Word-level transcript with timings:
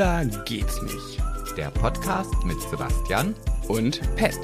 Schwuler 0.00 0.24
geht's 0.46 0.80
nicht. 0.80 1.22
Der 1.58 1.70
Podcast 1.70 2.32
mit 2.46 2.58
Sebastian 2.58 3.34
Und 3.68 4.00
Pet. 4.16 4.34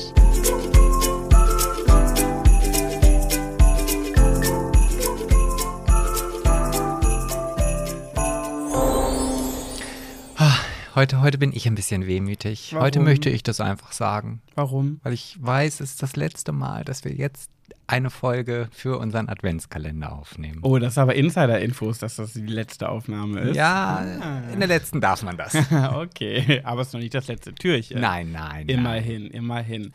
Heute, 10.95 11.21
heute 11.21 11.37
bin 11.37 11.53
ich 11.53 11.67
ein 11.67 11.75
bisschen 11.75 12.07
wehmütig. 12.07 12.73
Warum? 12.73 12.85
Heute 12.87 13.01
möchte 13.01 13.31
ich 13.31 13.43
das 13.43 13.61
einfach 13.61 13.93
sagen, 13.93 14.43
Warum? 14.55 15.01
weil 15.03 15.13
ich 15.13 15.37
weiß, 15.41 15.81
es 15.81 15.93
ist 15.93 16.03
das 16.03 16.17
letzte 16.17 16.53
Mal, 16.53 16.85
dass 16.85 17.05
wir 17.05 17.13
jetzt 17.13 17.51
eine 17.89 18.11
Folge 18.11 18.69
für 18.73 18.99
unseren 18.99 19.29
Adventskalender 19.29 20.13
aufnehmen. 20.13 20.59
Oh, 20.63 20.79
das 20.79 20.95
ist 20.95 20.99
aber 20.99 21.15
Insider-Infos, 21.15 21.99
dass 21.99 22.17
das 22.17 22.33
die 22.33 22.47
letzte 22.47 22.89
Aufnahme 22.89 23.41
ist. 23.41 23.57
Ja, 23.57 24.05
in 24.53 24.59
der 24.59 24.69
letzten 24.69 25.01
darf 25.01 25.23
man 25.23 25.37
das. 25.37 25.55
okay, 25.95 26.61
aber 26.65 26.81
es 26.81 26.89
ist 26.89 26.95
noch 26.95 27.01
nicht 27.01 27.15
das 27.15 27.29
letzte 27.29 27.55
Türchen. 27.55 28.01
Nein, 28.01 28.33
nein. 28.33 28.67
nein. 28.67 28.69
Immerhin, 28.69 29.27
immerhin. 29.29 29.93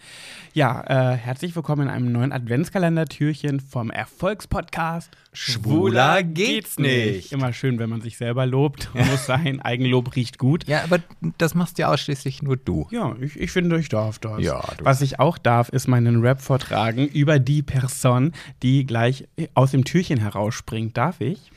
Ja, 0.53 1.13
äh, 1.13 1.17
herzlich 1.17 1.55
willkommen 1.55 1.83
in 1.83 1.89
einem 1.89 2.11
neuen 2.11 2.31
Adventskalender-Türchen 2.31 3.59
vom 3.59 3.89
Erfolgspodcast 3.89 5.11
Schwuler 5.33 6.23
geht's 6.23 6.77
nicht. 6.77 7.31
Immer 7.31 7.53
schön, 7.53 7.79
wenn 7.79 7.89
man 7.89 8.01
sich 8.01 8.17
selber 8.17 8.45
lobt. 8.45 8.89
Muss 8.93 9.25
sein, 9.25 9.61
Eigenlob 9.61 10.15
riecht 10.15 10.37
gut. 10.37 10.67
Ja, 10.67 10.83
aber 10.83 10.99
das 11.37 11.55
machst 11.55 11.77
ja 11.77 11.87
ausschließlich 11.87 12.41
nur 12.41 12.57
du. 12.57 12.87
Ja, 12.91 13.15
ich, 13.21 13.39
ich 13.39 13.51
finde, 13.51 13.79
ich 13.79 13.87
darf 13.87 14.19
das. 14.19 14.41
Ja, 14.41 14.61
Was 14.81 15.01
ich 15.01 15.19
auch 15.19 15.37
darf, 15.37 15.69
ist 15.69 15.87
meinen 15.87 16.21
Rap 16.21 16.41
vortragen 16.41 17.07
über 17.07 17.39
die 17.39 17.61
Person, 17.61 17.80
die 18.63 18.85
gleich 18.85 19.27
aus 19.53 19.71
dem 19.71 19.83
Türchen 19.83 20.19
herausspringt. 20.19 20.97
Darf 20.97 21.21
ich? 21.21 21.51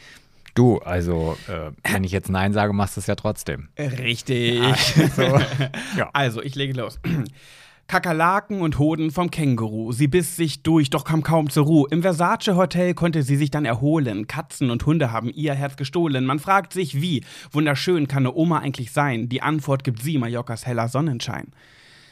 Du, 0.55 0.79
also, 0.79 1.37
äh, 1.49 1.73
wenn 1.91 2.05
ich 2.05 2.13
jetzt 2.13 2.31
Nein 2.31 2.53
sage, 2.53 2.73
machst 2.73 2.97
du 2.97 3.01
es 3.01 3.09
ja 3.09 3.17
trotzdem. 3.17 3.69
Richtig. 3.79 4.61
Also, 4.63 5.23
ja. 5.97 6.11
Also, 6.13 6.43
ich 6.43 6.55
lege 6.55 6.75
los. 6.75 7.01
Kakerlaken 7.87 8.63
und 8.63 8.79
Hoden 8.79 9.11
vom 9.11 9.31
Känguru. 9.31 9.93
Sie 9.93 10.09
biss 10.09 10.37
sich 10.37 10.63
durch, 10.63 10.89
doch 10.91 11.05
kam 11.05 11.23
kaum 11.23 11.51
zur 11.51 11.67
Ruhe. 11.67 11.89
Im 11.91 12.01
Versace-Hotel 12.03 12.95
konnte 12.95 13.23
sie 13.23 13.37
sich 13.37 13.51
dann 13.51 13.67
erholen. 13.67 14.27
Katzen 14.27 14.71
und 14.71 14.87
Hunde 14.87 15.13
haben 15.13 15.29
ihr 15.29 15.55
Herz 15.55 15.77
gestohlen. 15.77 16.25
Man 16.25 16.39
fragt 16.39 16.73
sich, 16.73 17.03
wie 17.03 17.25
wunderschön 17.53 18.09
kann 18.09 18.23
eine 18.23 18.35
Oma 18.35 18.61
eigentlich 18.61 18.91
sein? 18.93 19.29
Die 19.29 19.43
Antwort 19.43 19.85
gibt 19.85 20.03
sie, 20.03 20.17
Mallorcas 20.17 20.65
heller 20.67 20.89
Sonnenschein. 20.89 21.49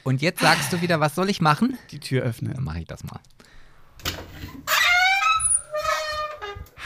Und 0.05 0.21
jetzt 0.21 0.41
sagst 0.41 0.73
du 0.73 0.83
wieder, 0.83 1.01
was 1.01 1.15
soll 1.15 1.31
ich 1.31 1.41
machen? 1.41 1.79
Die 1.91 2.01
Tür 2.01 2.21
Dann 2.21 2.31
öffnen. 2.31 2.65
mache 2.65 2.81
ich 2.81 2.87
das 2.87 3.05
mal. 3.05 3.21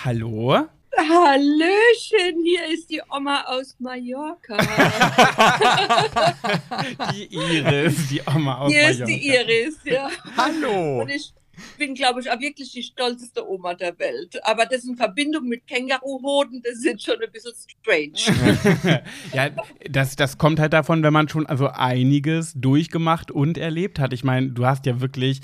Hallo? 0.04 0.66
Hallöchen, 0.96 2.42
hier 2.42 2.66
ist 2.72 2.88
die 2.90 3.02
Oma 3.10 3.42
aus 3.46 3.76
Mallorca. 3.78 4.56
Die 7.12 7.34
Iris, 7.34 8.08
die 8.08 8.22
Oma 8.26 8.58
aus 8.58 8.72
hier 8.72 8.88
ist 8.88 9.00
Mallorca. 9.00 9.18
die 9.18 9.28
Iris, 9.28 9.76
ja. 9.84 10.08
Hallo. 10.36 11.02
Und 11.02 11.10
ich 11.10 11.32
bin, 11.78 11.94
glaube 11.94 12.20
ich, 12.20 12.30
auch 12.30 12.38
wirklich 12.40 12.70
die 12.72 12.82
stolzeste 12.82 13.48
Oma 13.48 13.74
der 13.74 13.98
Welt. 13.98 14.38
Aber 14.44 14.66
das 14.66 14.84
in 14.84 14.96
Verbindung 14.96 15.48
mit 15.48 15.66
Känguruhoden, 15.66 16.62
das 16.62 16.84
ist 16.84 17.02
schon 17.02 17.16
ein 17.22 17.30
bisschen 17.32 17.52
strange. 17.56 19.02
ja, 19.32 19.50
das, 19.90 20.16
das 20.16 20.38
kommt 20.38 20.60
halt 20.60 20.72
davon, 20.72 21.02
wenn 21.02 21.12
man 21.12 21.28
schon 21.28 21.46
also 21.46 21.68
einiges 21.68 22.52
durchgemacht 22.54 23.30
und 23.30 23.58
erlebt 23.58 23.98
hat. 23.98 24.12
Ich 24.12 24.24
meine, 24.24 24.50
du 24.50 24.66
hast 24.66 24.86
ja 24.86 25.00
wirklich, 25.00 25.40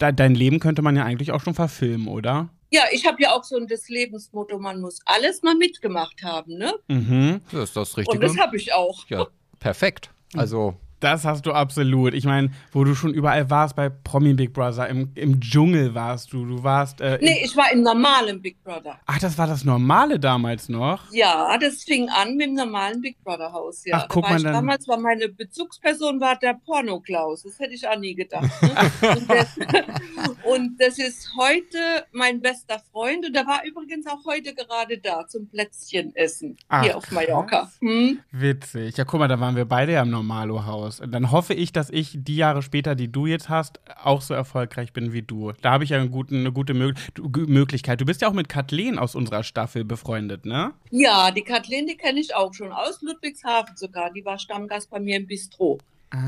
de 0.00 0.12
dein 0.12 0.34
Leben 0.34 0.60
könnte 0.60 0.82
man 0.82 0.96
ja 0.96 1.04
eigentlich 1.04 1.32
auch 1.32 1.40
schon 1.40 1.54
verfilmen, 1.54 2.08
oder? 2.08 2.48
Ja, 2.70 2.82
ich 2.92 3.06
habe 3.06 3.22
ja 3.22 3.32
auch 3.32 3.44
so 3.44 3.56
ein 3.56 3.68
das 3.68 3.88
Lebensmotto, 3.88 4.58
man 4.58 4.80
muss 4.80 4.98
alles 5.04 5.42
mal 5.42 5.54
mitgemacht 5.54 6.22
haben, 6.24 6.56
ne? 6.58 6.74
Mhm. 6.88 7.40
Das 7.52 7.64
ist 7.70 7.76
das 7.76 7.90
Und 7.94 7.98
Richtige. 7.98 8.26
das 8.26 8.36
habe 8.38 8.56
ich 8.56 8.72
auch. 8.72 9.06
ja, 9.08 9.26
perfekt. 9.60 10.10
Also, 10.34 10.74
Das 11.04 11.26
hast 11.26 11.44
du 11.44 11.52
absolut. 11.52 12.14
Ich 12.14 12.24
meine, 12.24 12.50
wo 12.72 12.82
du 12.82 12.94
schon 12.94 13.12
überall 13.12 13.50
warst, 13.50 13.76
bei 13.76 13.90
Promi 13.90 14.32
Big 14.32 14.54
Brother, 14.54 14.88
im, 14.88 15.10
im 15.14 15.38
Dschungel 15.38 15.94
warst 15.94 16.32
du, 16.32 16.46
du 16.46 16.64
warst. 16.64 17.02
Äh, 17.02 17.18
Nee, 17.20 17.42
ich 17.44 17.54
war 17.54 17.70
im 17.70 17.82
normalen 17.82 18.40
Big 18.40 18.64
Brother. 18.64 18.98
Ach, 19.04 19.18
das 19.18 19.36
war 19.36 19.46
das 19.46 19.64
Normale 19.64 20.18
damals 20.18 20.70
noch. 20.70 21.12
Ja, 21.12 21.58
das 21.58 21.84
fing 21.84 22.08
an 22.08 22.36
mit 22.36 22.46
dem 22.46 22.54
normalen 22.54 23.02
Big 23.02 23.22
Brother 23.22 23.52
Haus. 23.52 23.84
Ja. 23.84 23.98
Ach, 23.98 24.06
guck 24.08 24.24
da 24.24 24.30
mal 24.30 24.36
ich, 24.38 24.42
dann. 24.44 24.54
Damals 24.54 24.88
war 24.88 24.98
meine 24.98 25.28
Bezugsperson 25.28 26.18
war 26.22 26.36
der 26.36 26.54
Porno-Klaus. 26.64 27.42
Das 27.42 27.58
hätte 27.58 27.74
ich 27.74 27.86
auch 27.86 27.98
nie 27.98 28.14
gedacht. 28.14 28.50
Ne? 28.62 28.70
und, 29.16 29.28
das, 29.28 29.58
und 30.44 30.80
das 30.80 30.98
ist 30.98 31.28
heute 31.36 32.06
mein 32.12 32.40
bester 32.40 32.80
Freund. 32.92 33.26
Und 33.26 33.36
der 33.36 33.46
war 33.46 33.62
übrigens 33.66 34.06
auch 34.06 34.24
heute 34.24 34.54
gerade 34.54 34.96
da 34.96 35.26
zum 35.28 35.48
Plätzchen 35.48 36.16
essen. 36.16 36.56
Ach, 36.68 36.82
hier 36.82 36.96
auf 36.96 37.10
Mallorca. 37.10 37.70
Hm? 37.80 38.20
Witzig. 38.30 38.96
Ja, 38.96 39.04
guck 39.04 39.20
mal, 39.20 39.28
da 39.28 39.38
waren 39.38 39.54
wir 39.54 39.66
beide 39.66 39.92
ja 39.92 40.02
im 40.02 40.14
Normalo-Haus. 41.00 41.12
Dann 41.12 41.30
hoffe 41.30 41.54
ich, 41.54 41.72
dass 41.72 41.90
ich 41.90 42.12
die 42.14 42.36
Jahre 42.36 42.62
später, 42.62 42.94
die 42.94 43.10
du 43.10 43.26
jetzt 43.26 43.48
hast, 43.48 43.80
auch 44.02 44.22
so 44.22 44.34
erfolgreich 44.34 44.92
bin 44.92 45.12
wie 45.12 45.22
du. 45.22 45.52
Da 45.62 45.72
habe 45.72 45.84
ich 45.84 45.90
ja 45.90 45.98
einen 45.98 46.10
guten, 46.10 46.40
eine 46.40 46.52
gute 46.52 46.74
Mö 46.74 46.92
Möglichkeit. 47.46 48.00
Du 48.00 48.04
bist 48.04 48.20
ja 48.20 48.28
auch 48.28 48.32
mit 48.32 48.48
Kathleen 48.48 48.98
aus 48.98 49.14
unserer 49.14 49.42
Staffel 49.42 49.84
befreundet, 49.84 50.46
ne? 50.46 50.72
Ja, 50.90 51.30
die 51.30 51.42
Kathleen, 51.42 51.86
die 51.86 51.96
kenne 51.96 52.20
ich 52.20 52.34
auch 52.34 52.52
schon. 52.54 52.72
Aus 52.72 53.02
Ludwigshafen 53.02 53.76
sogar. 53.76 54.12
Die 54.12 54.24
war 54.24 54.38
Stammgast 54.38 54.90
bei 54.90 55.00
mir 55.00 55.16
im 55.16 55.26
Bistro. 55.26 55.78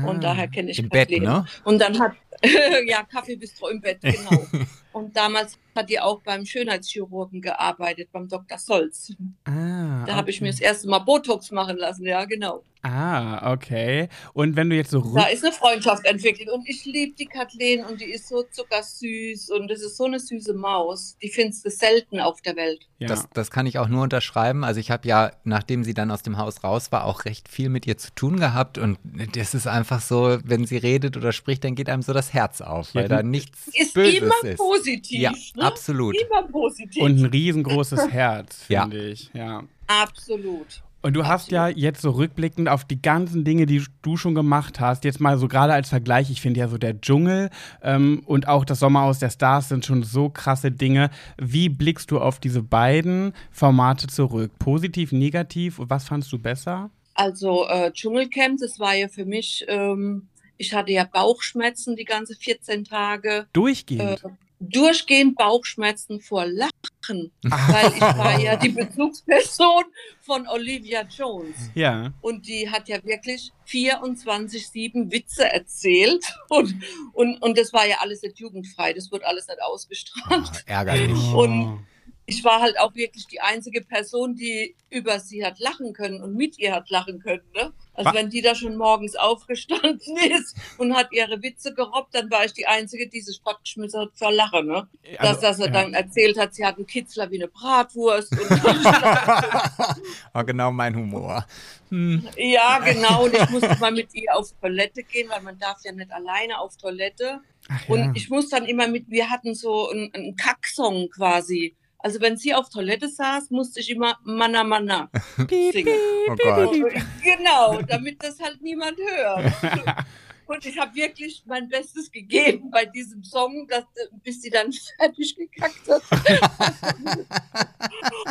Und 0.05 0.21
daher 0.23 0.49
kenne 0.49 0.71
ich 0.71 0.79
im 0.79 0.89
Bett, 0.89 1.09
Kathleen. 1.09 1.23
ne? 1.23 1.45
Und 1.63 1.79
dann 1.79 1.97
hat, 1.97 2.11
ja, 2.85 3.03
Kaffeebistro 3.03 3.69
im 3.69 3.79
Bett, 3.79 4.01
genau. 4.01 4.45
Und 4.91 5.15
damals 5.15 5.59
hat 5.75 5.89
die 5.89 5.99
auch 5.99 6.21
beim 6.23 6.43
Schönheitschirurgen 6.43 7.39
gearbeitet, 7.39 8.09
beim 8.11 8.27
Dr. 8.27 8.57
Solz. 8.57 9.13
Ah, 9.45 10.03
Da 10.05 10.15
habe 10.15 10.31
ich 10.31 10.37
okay. 10.37 10.45
mir 10.45 10.51
das 10.51 10.59
erste 10.59 10.89
Mal 10.89 10.99
Botox 10.99 11.51
machen 11.51 11.77
lassen, 11.77 12.03
ja, 12.05 12.25
genau. 12.25 12.63
Ah, 12.89 13.51
okay. 13.51 14.07
Und 14.33 14.55
wenn 14.55 14.69
du 14.69 14.75
jetzt 14.75 14.91
so 14.91 15.01
Da 15.15 15.25
ist 15.27 15.43
eine 15.43 15.51
Freundschaft 15.53 16.05
entwickelt. 16.05 16.49
Und 16.49 16.67
ich 16.69 16.85
liebe 16.85 17.15
die 17.15 17.25
Kathleen 17.25 17.83
und 17.83 17.99
die 17.99 18.05
ist 18.05 18.27
so 18.29 18.43
zuckersüß 18.43 19.49
und 19.49 19.67
das 19.69 19.81
ist 19.81 19.97
so 19.97 20.05
eine 20.05 20.19
süße 20.19 20.53
Maus. 20.53 21.17
Die 21.21 21.29
findest 21.29 21.65
du 21.65 21.69
selten 21.69 22.19
auf 22.19 22.41
der 22.41 22.55
Welt. 22.55 22.87
ja. 22.99 23.07
Das, 23.07 23.27
das 23.33 23.51
kann 23.51 23.65
ich 23.65 23.77
auch 23.79 23.87
nur 23.89 24.03
unterschreiben. 24.03 24.63
Also 24.63 24.79
ich 24.79 24.89
habe 24.91 25.07
ja, 25.07 25.31
nachdem 25.43 25.83
sie 25.83 25.93
dann 25.93 26.11
aus 26.11 26.21
dem 26.23 26.37
Haus 26.37 26.63
raus 26.63 26.91
war, 26.91 27.05
auch 27.05 27.25
recht 27.25 27.49
viel 27.49 27.69
mit 27.69 27.85
ihr 27.87 27.97
zu 27.97 28.11
tun 28.15 28.39
gehabt. 28.39 28.77
Und 28.77 28.97
das 29.35 29.53
ist 29.53 29.67
einfach 29.67 30.01
so, 30.01 30.37
wenn 30.43 30.65
sie 30.65 30.77
redet 30.77 31.17
oder 31.17 31.31
spricht, 31.33 31.63
dann 31.63 31.75
geht 31.75 31.89
einem 31.89 32.01
so 32.03 32.13
das 32.13 32.33
Herz 32.33 32.61
auf, 32.61 32.93
Ja, 32.93 33.01
weil 33.01 33.09
du- 33.09 33.15
da 33.17 33.23
nichts 33.23 33.67
Ist 33.73 33.93
Böses 33.93 34.19
immer 34.19 34.33
ist. 34.43 34.57
positiv. 34.57 35.19
Ja, 35.19 35.31
ne? 35.31 35.63
absolut. 35.63 36.15
Immer 36.15 36.43
positiv. 36.43 37.03
Und 37.03 37.19
ein 37.19 37.25
riesengroßes 37.25 38.09
Herz, 38.11 38.65
Ja. 38.69 38.83
finde 38.83 39.09
ich. 39.09 39.29
Ja. 39.33 39.63
absolut. 39.87 40.83
Und 41.01 41.13
du 41.13 41.27
hast 41.27 41.51
ja 41.51 41.67
jetzt 41.67 42.01
so 42.01 42.11
rückblickend 42.11 42.67
auf 42.67 42.83
die 42.83 43.01
ganzen 43.01 43.43
Dinge, 43.43 43.65
die 43.65 43.83
du 44.01 44.17
schon 44.17 44.33
gemacht 44.33 44.79
hast, 44.79 45.03
jetzt 45.03 45.19
mal 45.19 45.37
so 45.37 45.47
gerade 45.47 45.73
als 45.73 45.89
Vergleich, 45.89 46.31
ich 46.31 46.41
finde 46.41 46.59
ja 46.59 46.67
so 46.67 46.77
der 46.77 46.99
Dschungel 46.99 47.49
ähm, 47.83 48.23
und 48.25 48.47
auch 48.47 48.65
das 48.65 48.79
Sommerhaus 48.79 49.19
der 49.19 49.29
Stars 49.29 49.69
sind 49.69 49.85
schon 49.85 50.03
so 50.03 50.29
krasse 50.29 50.71
Dinge. 50.71 51.09
Wie 51.37 51.69
blickst 51.69 52.09
du 52.11 52.19
auf 52.19 52.39
diese 52.39 52.63
beiden 52.63 53.33
Formate 53.51 54.07
zurück? 54.07 54.51
Positiv, 54.57 55.11
negativ? 55.11 55.75
Was 55.77 56.05
fandst 56.05 56.31
du 56.31 56.39
besser? 56.39 56.89
Also 57.13 57.67
äh, 57.67 57.91
Dschungelcamp, 57.91 58.59
das 58.59 58.79
war 58.79 58.95
ja 58.95 59.07
für 59.07 59.25
mich, 59.25 59.65
ähm, 59.67 60.27
ich 60.57 60.73
hatte 60.73 60.91
ja 60.91 61.03
Bauchschmerzen 61.03 61.95
die 61.95 62.05
ganze 62.05 62.35
14 62.35 62.85
Tage. 62.85 63.47
Durchgehend. 63.53 64.23
Äh, 64.23 64.29
durchgehend 64.59 65.35
Bauchschmerzen 65.37 66.19
vor 66.19 66.45
Lachen, 66.45 67.31
weil 67.43 67.93
ich 67.93 68.01
war 68.01 68.39
ja 68.39 68.55
die 68.55 68.69
Bezugsperson 68.69 69.83
von 70.21 70.47
Olivia 70.47 71.03
Jones. 71.03 71.55
ja. 71.75 72.11
Und 72.21 72.47
die 72.47 72.69
hat 72.69 72.87
ja 72.89 73.03
wirklich 73.03 73.51
24-7 73.67 75.11
Witze 75.11 75.51
erzählt. 75.51 76.25
Und, 76.49 76.75
und, 77.13 77.41
und 77.41 77.57
das 77.57 77.71
war 77.73 77.85
ja 77.87 77.97
alles 77.99 78.21
nicht 78.21 78.39
jugendfrei. 78.39 78.93
Das 78.93 79.11
wird 79.11 79.23
alles 79.23 79.47
nicht 79.47 79.61
ausgestrahlt. 79.61 80.49
Ah, 80.49 80.59
ärgerlich. 80.65 81.33
Und- 81.33 81.85
Ich 82.29 82.43
war 82.43 82.59
halt 82.61 82.77
auch 82.77 82.93
wirklich 82.93 83.25
die 83.27 83.39
einzige 83.39 83.79
Person, 83.79 84.35
die 84.35 84.75
über 84.89 85.21
sie 85.21 85.45
hat 85.45 85.59
lachen 85.59 85.93
können 85.93 86.21
und 86.21 86.35
mit 86.35 86.59
ihr 86.59 86.73
hat 86.73 86.89
lachen 86.89 87.19
können. 87.19 87.43
Ne? 87.55 87.71
Also 87.93 88.09
Wa- 88.09 88.13
wenn 88.15 88.29
die 88.29 88.41
da 88.41 88.53
schon 88.53 88.75
morgens 88.75 89.15
aufgestanden 89.15 90.17
ist 90.37 90.57
und 90.77 90.93
hat 90.93 91.13
ihre 91.13 91.41
Witze 91.41 91.73
gerobbt, 91.73 92.13
dann 92.13 92.29
war 92.29 92.43
ich 92.43 92.51
die 92.51 92.67
Einzige, 92.67 93.07
die 93.07 93.21
sich 93.21 93.39
fortgeschmissen 93.41 94.01
hat 94.01 94.09
vor 94.13 94.33
Lachen. 94.33 94.67
Ne? 94.67 94.89
Also, 95.19 95.31
dass, 95.33 95.39
dass 95.39 95.59
er 95.59 95.67
ja. 95.67 95.71
dann 95.71 95.93
erzählt 95.93 96.37
hat, 96.37 96.53
sie 96.53 96.65
hat 96.65 96.75
einen 96.75 96.85
Kitzler 96.85 97.31
wie 97.31 97.37
eine 97.37 97.47
Bratwurst. 97.47 98.33
Und 98.33 98.49
War 100.33 100.43
genau 100.43 100.71
mein 100.71 100.95
Humor. 100.95 101.45
Hm. 101.89 102.27
ja, 102.35 102.79
genau. 102.79 103.23
Und 103.23 103.35
ich 103.35 103.49
musste 103.49 103.77
mal 103.79 103.93
mit 103.93 104.13
ihr 104.13 104.35
auf 104.35 104.51
Toilette 104.59 105.03
gehen, 105.03 105.29
weil 105.29 105.41
man 105.41 105.57
darf 105.57 105.77
ja 105.85 105.93
nicht 105.93 106.11
alleine 106.11 106.59
auf 106.59 106.75
Toilette. 106.75 107.39
Ach, 107.69 107.87
Und 107.87 107.99
ja. 107.99 108.11
ich 108.15 108.29
muss 108.29 108.49
dann 108.49 108.65
immer 108.65 108.87
mit, 108.89 109.09
wir 109.09 109.29
hatten 109.29 109.55
so 109.55 109.89
einen, 109.89 110.13
einen 110.13 110.35
Kacksong 110.35 111.09
quasi. 111.09 111.73
Also 112.07 112.21
wenn 112.21 112.37
sie 112.37 112.53
auf 112.53 112.69
Toilette 112.69 113.09
saß, 113.09 113.51
musste 113.51 113.81
ich 113.81 113.89
immer 113.89 114.17
Manna 114.23 114.63
Manna 114.63 115.09
singen. 115.49 115.93
Oh 116.29 116.35
Gott. 116.37 116.73
Genau, 117.21 117.81
damit 117.81 118.23
das 118.23 118.39
halt 118.39 118.61
niemand 118.61 118.97
hört. 118.97 119.51
Und 120.45 120.65
ich 120.65 120.79
habe 120.79 120.95
wirklich 120.95 121.43
mein 121.45 121.67
Bestes 121.67 122.09
gegeben 122.09 122.71
bei 122.71 122.85
diesem 122.85 123.25
Song, 123.25 123.67
dass, 123.67 123.83
bis 124.23 124.41
sie 124.41 124.49
dann 124.49 124.71
fertig 124.97 125.35
gekackt 125.35 125.89
hat. 125.89 126.01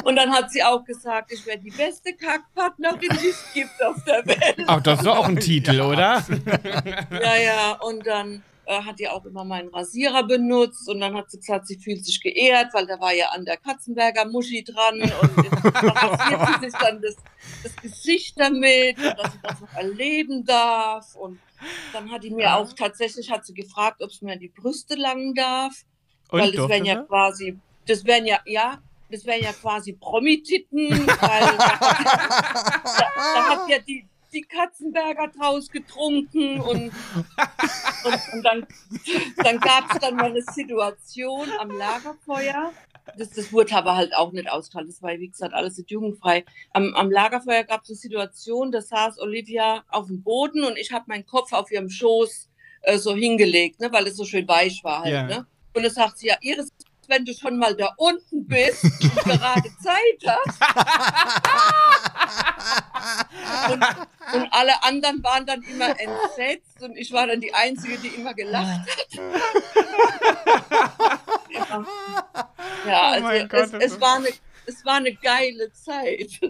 und 0.04 0.16
dann 0.16 0.32
hat 0.32 0.50
sie 0.50 0.62
auch 0.62 0.82
gesagt, 0.82 1.30
ich 1.32 1.44
wäre 1.44 1.58
die 1.58 1.70
beste 1.70 2.14
Kackpartnerin, 2.14 3.10
die 3.22 3.28
es 3.28 3.44
gibt 3.52 3.84
auf 3.84 4.02
der 4.04 4.24
Welt. 4.24 4.64
Ach, 4.66 4.80
das 4.80 5.00
ist 5.00 5.04
doch 5.04 5.18
auch 5.18 5.28
ein 5.28 5.38
Titel, 5.38 5.82
oder? 5.82 6.24
ja, 7.10 7.36
ja, 7.36 7.72
und 7.82 8.06
dann 8.06 8.42
äh, 8.66 8.82
hat 8.82 8.98
die 8.98 9.08
auch 9.08 9.24
immer 9.24 9.44
meinen 9.44 9.68
Rasierer 9.68 10.24
benutzt 10.24 10.88
und 10.88 11.00
dann 11.00 11.14
hat 11.14 11.30
sie 11.30 11.38
gesagt, 11.38 11.68
sie 11.68 11.78
fühlt 11.78 12.04
sich 12.04 12.20
geehrt, 12.20 12.74
weil 12.74 12.86
da 12.86 13.00
war 13.00 13.14
ja 13.14 13.28
an 13.28 13.44
der 13.44 13.56
Katzenberger 13.56 14.26
Muschi 14.26 14.64
dran 14.64 15.00
und 15.00 15.10
rasiert 15.10 16.60
sie 16.60 16.70
sich 16.70 16.78
dann 16.78 17.00
das, 17.00 17.16
das 17.62 17.76
Gesicht 17.76 18.38
damit, 18.38 18.98
dass 18.98 19.32
sie 19.32 19.38
das 19.42 19.60
noch 19.60 19.72
erleben 19.74 20.44
darf. 20.44 21.14
Und 21.14 21.38
dann 21.92 22.10
hat 22.10 22.24
die 22.24 22.30
mir 22.30 22.56
auch 22.56 22.72
tatsächlich, 22.72 23.30
hat 23.30 23.46
sie 23.46 23.54
gefragt, 23.54 24.02
ob 24.02 24.12
sie 24.12 24.24
mir 24.24 24.36
die 24.36 24.48
Brüste 24.48 24.96
langen 24.96 25.34
darf, 25.34 25.84
Und 26.30 26.40
weil 26.40 26.52
das 26.52 26.68
wären 26.68 26.84
ja 26.84 27.02
quasi, 27.02 27.56
das 27.86 28.04
wären 28.04 28.26
ja, 28.26 28.40
ja, 28.46 28.82
das 29.10 29.24
wären 29.24 29.44
ja 29.44 29.52
quasi 29.52 29.92
Promititten, 29.92 30.90
weil 30.90 31.56
da, 31.56 31.56
da, 31.78 33.10
da 33.14 33.48
hat 33.48 33.68
ja 33.68 33.78
die, 33.78 34.06
die 34.32 34.42
Katzenberger 34.42 35.28
draus 35.28 35.70
getrunken 35.70 36.60
und, 36.60 36.90
und, 38.04 38.32
und 38.32 38.42
dann, 38.42 38.66
dann 39.36 39.60
gab 39.60 39.92
es 39.92 40.00
dann 40.00 40.16
mal 40.16 40.30
eine 40.30 40.42
Situation 40.42 41.48
am 41.58 41.70
Lagerfeuer. 41.70 42.72
Das, 43.16 43.30
das 43.30 43.52
wurde 43.52 43.74
aber 43.76 43.96
halt 43.96 44.14
auch 44.14 44.32
nicht 44.32 44.50
ausgehalten. 44.50 44.90
Das 44.90 45.02
war, 45.02 45.10
wie 45.18 45.28
gesagt, 45.28 45.54
alles 45.54 45.78
nicht 45.78 45.90
jugendfrei. 45.90 46.44
Am, 46.72 46.94
am 46.94 47.10
Lagerfeuer 47.10 47.64
gab 47.64 47.82
es 47.82 47.90
eine 47.90 47.96
Situation, 47.96 48.72
da 48.72 48.80
saß 48.80 49.20
Olivia 49.20 49.84
auf 49.88 50.08
dem 50.08 50.22
Boden 50.22 50.64
und 50.64 50.76
ich 50.76 50.92
habe 50.92 51.04
meinen 51.08 51.26
Kopf 51.26 51.52
auf 51.52 51.70
ihrem 51.70 51.88
Schoß 51.88 52.48
äh, 52.82 52.98
so 52.98 53.14
hingelegt, 53.14 53.80
ne, 53.80 53.92
weil 53.92 54.06
es 54.06 54.16
so 54.16 54.24
schön 54.24 54.46
weich 54.48 54.82
war 54.82 55.02
halt. 55.02 55.12
Ja. 55.12 55.22
Ne? 55.22 55.46
Und 55.72 55.82
dann 55.82 55.92
sagt 55.92 56.18
sie, 56.18 56.28
ja, 56.28 56.36
Iris, 56.40 56.72
wenn 57.08 57.24
du 57.24 57.32
schon 57.34 57.58
mal 57.58 57.74
da 57.76 57.92
unten 57.96 58.46
bist 58.46 58.84
und 58.84 59.14
gerade 59.24 59.70
Zeit 59.82 60.22
hast. 60.26 60.60
und, 63.72 63.84
und 64.36 64.48
alle 64.52 64.82
anderen 64.82 65.22
waren 65.22 65.46
dann 65.46 65.62
immer 65.62 65.98
entsetzt 65.98 66.82
und 66.82 66.96
ich 66.96 67.12
war 67.12 67.26
dann 67.26 67.40
die 67.40 67.54
Einzige, 67.54 67.98
die 67.98 68.08
immer 68.08 68.34
gelacht 68.34 68.88
hat. 68.88 69.08
ja, 72.86 73.10
Oh 73.10 73.12
also 73.12 73.26
mein 73.26 73.48
Gott, 73.48 73.72
es, 73.72 73.72
es, 73.72 74.00
war 74.00 74.16
eine, 74.16 74.28
es 74.66 74.84
war 74.84 74.96
eine 74.96 75.14
geile 75.14 75.72
Zeit. 75.72 76.40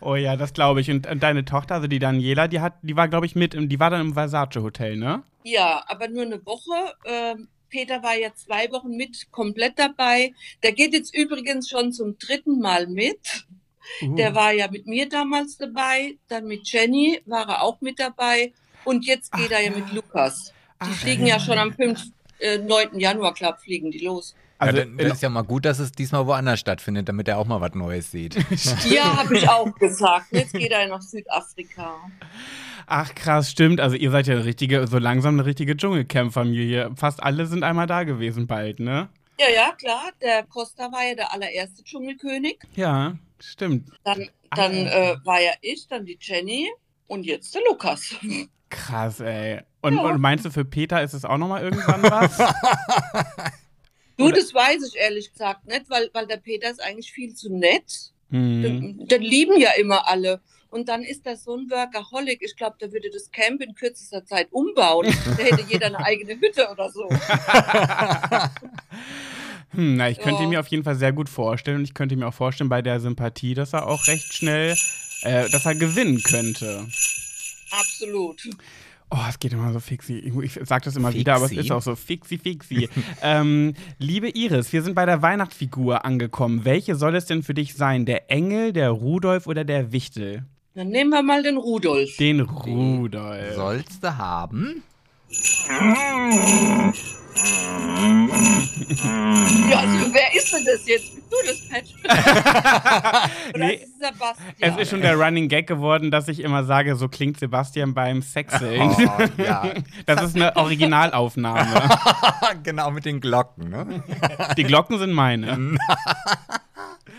Oh 0.00 0.14
ja, 0.14 0.36
das 0.36 0.52
glaube 0.52 0.80
ich. 0.80 0.90
Und, 0.90 1.06
und 1.06 1.22
deine 1.22 1.44
Tochter, 1.44 1.76
also 1.76 1.86
die 1.86 1.98
Daniela, 1.98 2.48
die 2.48 2.60
hat, 2.60 2.74
die 2.82 2.96
war, 2.96 3.08
glaube 3.08 3.26
ich, 3.26 3.34
mit, 3.34 3.54
die 3.54 3.80
war 3.80 3.90
dann 3.90 4.00
im 4.00 4.14
Versace 4.14 4.56
Hotel, 4.56 4.96
ne? 4.96 5.22
Ja, 5.44 5.84
aber 5.86 6.08
nur 6.08 6.22
eine 6.22 6.44
Woche. 6.44 6.94
Ähm, 7.04 7.48
Peter 7.68 8.02
war 8.02 8.16
ja 8.16 8.34
zwei 8.34 8.70
Wochen 8.72 8.96
mit 8.96 9.30
komplett 9.30 9.78
dabei. 9.78 10.32
Der 10.62 10.72
geht 10.72 10.94
jetzt 10.94 11.14
übrigens 11.14 11.68
schon 11.68 11.92
zum 11.92 12.18
dritten 12.18 12.60
Mal 12.60 12.86
mit. 12.86 13.44
Uh. 14.02 14.14
Der 14.16 14.34
war 14.34 14.52
ja 14.52 14.68
mit 14.70 14.86
mir 14.86 15.08
damals 15.08 15.56
dabei, 15.56 16.16
dann 16.28 16.46
mit 16.46 16.70
Jenny 16.70 17.20
war 17.26 17.48
er 17.48 17.62
auch 17.62 17.80
mit 17.80 17.98
dabei 17.98 18.52
und 18.84 19.06
jetzt 19.06 19.32
geht 19.32 19.48
Ach 19.48 19.50
er 19.52 19.60
ja, 19.60 19.70
ja. 19.70 19.76
mit 19.76 19.92
Lukas. 19.92 20.52
Die 20.80 20.86
Ach 20.90 20.94
fliegen 20.94 21.26
ja 21.26 21.40
schon 21.40 21.58
am 21.58 21.72
5, 21.72 22.00
äh, 22.38 22.58
9. 22.58 23.00
Januar, 23.00 23.34
glaub, 23.34 23.58
fliegen 23.58 23.90
die 23.90 23.98
los. 23.98 24.34
Also, 24.58 24.76
ja, 24.76 24.84
dann, 24.84 24.96
dann 24.96 25.06
ist 25.12 25.22
ja 25.22 25.28
mal 25.28 25.42
gut, 25.42 25.64
dass 25.64 25.78
es 25.78 25.92
diesmal 25.92 26.26
woanders 26.26 26.58
stattfindet, 26.58 27.08
damit 27.08 27.28
er 27.28 27.38
auch 27.38 27.46
mal 27.46 27.60
was 27.60 27.74
Neues 27.74 28.10
sieht. 28.10 28.36
Ja, 28.90 29.16
habe 29.16 29.36
ich 29.36 29.48
auch 29.48 29.72
gesagt. 29.74 30.26
Jetzt 30.32 30.52
geht 30.52 30.72
er 30.72 30.86
nach 30.88 31.02
Südafrika. 31.02 31.96
ach 32.86 33.14
krass, 33.14 33.50
stimmt. 33.50 33.80
Also 33.80 33.96
ihr 33.96 34.10
seid 34.10 34.26
ja 34.26 34.34
eine 34.34 34.44
richtige, 34.44 34.86
so 34.88 34.98
langsam 34.98 35.34
eine 35.34 35.44
richtige 35.44 35.76
Dschungelcamp-Familie. 35.76 36.90
Fast 36.96 37.22
alle 37.22 37.46
sind 37.46 37.62
einmal 37.62 37.86
da 37.86 38.02
gewesen 38.02 38.46
bald, 38.46 38.80
ne? 38.80 39.08
Ja, 39.38 39.46
ja, 39.48 39.72
klar. 39.78 40.10
Der 40.20 40.42
Costa 40.44 40.90
war 40.90 41.06
ja 41.06 41.14
der 41.14 41.32
allererste 41.32 41.84
Dschungelkönig. 41.84 42.58
Ja, 42.74 43.16
stimmt. 43.40 43.90
Dann, 44.04 44.28
dann 44.54 44.72
Ah. 44.86 45.12
äh, 45.12 45.16
war 45.24 45.40
ja 45.40 45.52
ich, 45.60 45.86
dann 45.88 46.04
die 46.06 46.18
Jenny 46.20 46.68
und 47.06 47.24
jetzt 47.24 47.54
der 47.54 47.62
Lukas. 47.68 48.14
Krass, 48.70 49.20
ey. 49.20 49.60
Und, 49.80 49.94
Ja. 49.96 50.02
und 50.02 50.20
meinst 50.20 50.44
du, 50.44 50.50
für 50.50 50.64
Peter 50.64 51.02
ist 51.02 51.14
es 51.14 51.24
auch 51.24 51.38
nochmal 51.38 51.62
irgendwann 51.62 52.02
was? 52.02 52.38
Du, 54.16 54.24
Oder- 54.26 54.38
das 54.38 54.52
weiß 54.52 54.82
ich 54.88 54.96
ehrlich 55.00 55.30
gesagt 55.32 55.64
nicht, 55.68 55.88
weil, 55.88 56.10
weil 56.12 56.26
der 56.26 56.38
Peter 56.38 56.68
ist 56.68 56.82
eigentlich 56.82 57.12
viel 57.12 57.34
zu 57.34 57.52
nett. 57.54 58.10
hm. 58.30 58.62
Den, 58.62 59.06
den 59.06 59.22
lieben 59.22 59.60
ja 59.60 59.70
immer 59.78 60.08
alle. 60.08 60.40
Und 60.70 60.88
dann 60.88 61.04
ist 61.04 61.24
er 61.24 61.36
so 61.36 61.54
ein 61.56 61.70
Workaholic. 61.70 62.42
Ich 62.42 62.56
glaube, 62.56 62.76
der 62.80 62.92
würde 62.92 63.10
das 63.10 63.30
Camp 63.30 63.62
in 63.62 63.74
kürzester 63.76 64.24
Zeit 64.26 64.48
umbauen. 64.50 65.06
Da 65.24 65.44
hätte 65.44 65.62
jeder 65.68 65.86
eine 65.86 65.98
eigene 66.04 66.34
Hütte 66.34 66.68
oder 66.68 66.90
so. 66.90 67.08
Hm, 69.70 69.96
na, 69.96 70.08
ich 70.08 70.18
könnte 70.18 70.42
Ja. 70.42 70.48
mir 70.48 70.60
auf 70.60 70.68
jeden 70.68 70.84
Fall 70.84 70.96
sehr 70.96 71.12
gut 71.12 71.28
vorstellen 71.28 71.78
und 71.78 71.84
ich 71.84 71.94
könnte 71.94 72.16
mir 72.16 72.26
auch 72.28 72.34
vorstellen 72.34 72.70
bei 72.70 72.82
der 72.82 73.00
Sympathie, 73.00 73.54
dass 73.54 73.72
er 73.72 73.86
auch 73.86 74.06
recht 74.06 74.32
schnell, 74.34 74.76
äh, 75.22 75.48
dass 75.50 75.66
er 75.66 75.74
gewinnen 75.74 76.22
könnte. 76.22 76.86
Absolut. 77.70 78.48
Oh, 79.10 79.16
es 79.28 79.38
geht 79.38 79.52
immer 79.54 79.72
so 79.72 79.80
fixi. 79.80 80.32
Ich 80.42 80.58
sag 80.64 80.82
das 80.82 80.94
immer 80.96 81.14
wieder, 81.14 81.34
aber 81.36 81.44
es 81.46 81.50
Fixi? 81.50 81.64
ist 81.66 81.70
auch 81.72 81.80
so 81.80 81.96
fixi, 81.96 82.36
fixi. 82.38 82.88
ähm, 83.22 83.72
liebe 83.98 84.28
Iris, 84.28 84.70
wir 84.72 84.82
sind 84.82 84.94
bei 84.94 85.06
der 85.06 85.22
Weihnachtsfigur 85.22 86.04
angekommen. 86.04 86.64
Welche 86.66 86.94
soll 86.94 87.14
es 87.16 87.24
denn 87.24 87.42
für 87.42 87.54
dich 87.54 87.74
sein? 87.74 88.04
Der 88.04 88.30
Engel, 88.30 88.72
der 88.74 88.90
Rudolf 88.90 89.46
oder 89.46 89.64
der 89.64 89.92
Wichtel? 89.92 90.44
Dann 90.74 90.88
nehmen 90.88 91.10
wir 91.10 91.22
mal 91.22 91.42
den 91.42 91.56
Rudolf. 91.56 92.16
Den 92.18 92.40
Rudolf. 92.40 93.54
Sollst 93.54 94.04
du 94.04 94.16
haben? 94.16 94.82
Ja, 99.70 99.80
also 99.80 100.12
wer 100.14 100.34
ist 100.34 100.52
denn 100.52 100.64
das 100.64 100.86
jetzt? 100.86 101.14
Bist 101.14 101.30
du 101.30 101.36
das, 101.46 101.68
Pat? 101.68 103.30
Oder 103.54 103.66
Nee, 103.66 103.74
ist 103.74 103.82
es 103.82 104.08
Sebastian? 104.08 104.56
Es 104.60 104.76
ist 104.76 104.90
schon 104.90 105.00
der 105.02 105.16
Running 105.16 105.48
Gag 105.48 105.66
geworden, 105.66 106.10
dass 106.10 106.28
ich 106.28 106.40
immer 106.40 106.64
sage, 106.64 106.96
so 106.96 107.08
klingt 107.08 107.38
Sebastian 107.38 107.92
beim 107.94 108.22
Sexeln. 108.22 108.80
Oh, 108.80 109.42
ja. 109.42 109.70
Das 110.06 110.22
ist 110.22 110.36
eine 110.36 110.56
Originalaufnahme. 110.56 111.88
genau 112.62 112.90
mit 112.90 113.04
den 113.04 113.20
Glocken, 113.20 113.68
ne? 113.68 114.02
Die 114.56 114.64
Glocken 114.64 114.98
sind 114.98 115.12
meine. 115.12 115.76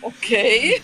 Okay. 0.01 0.81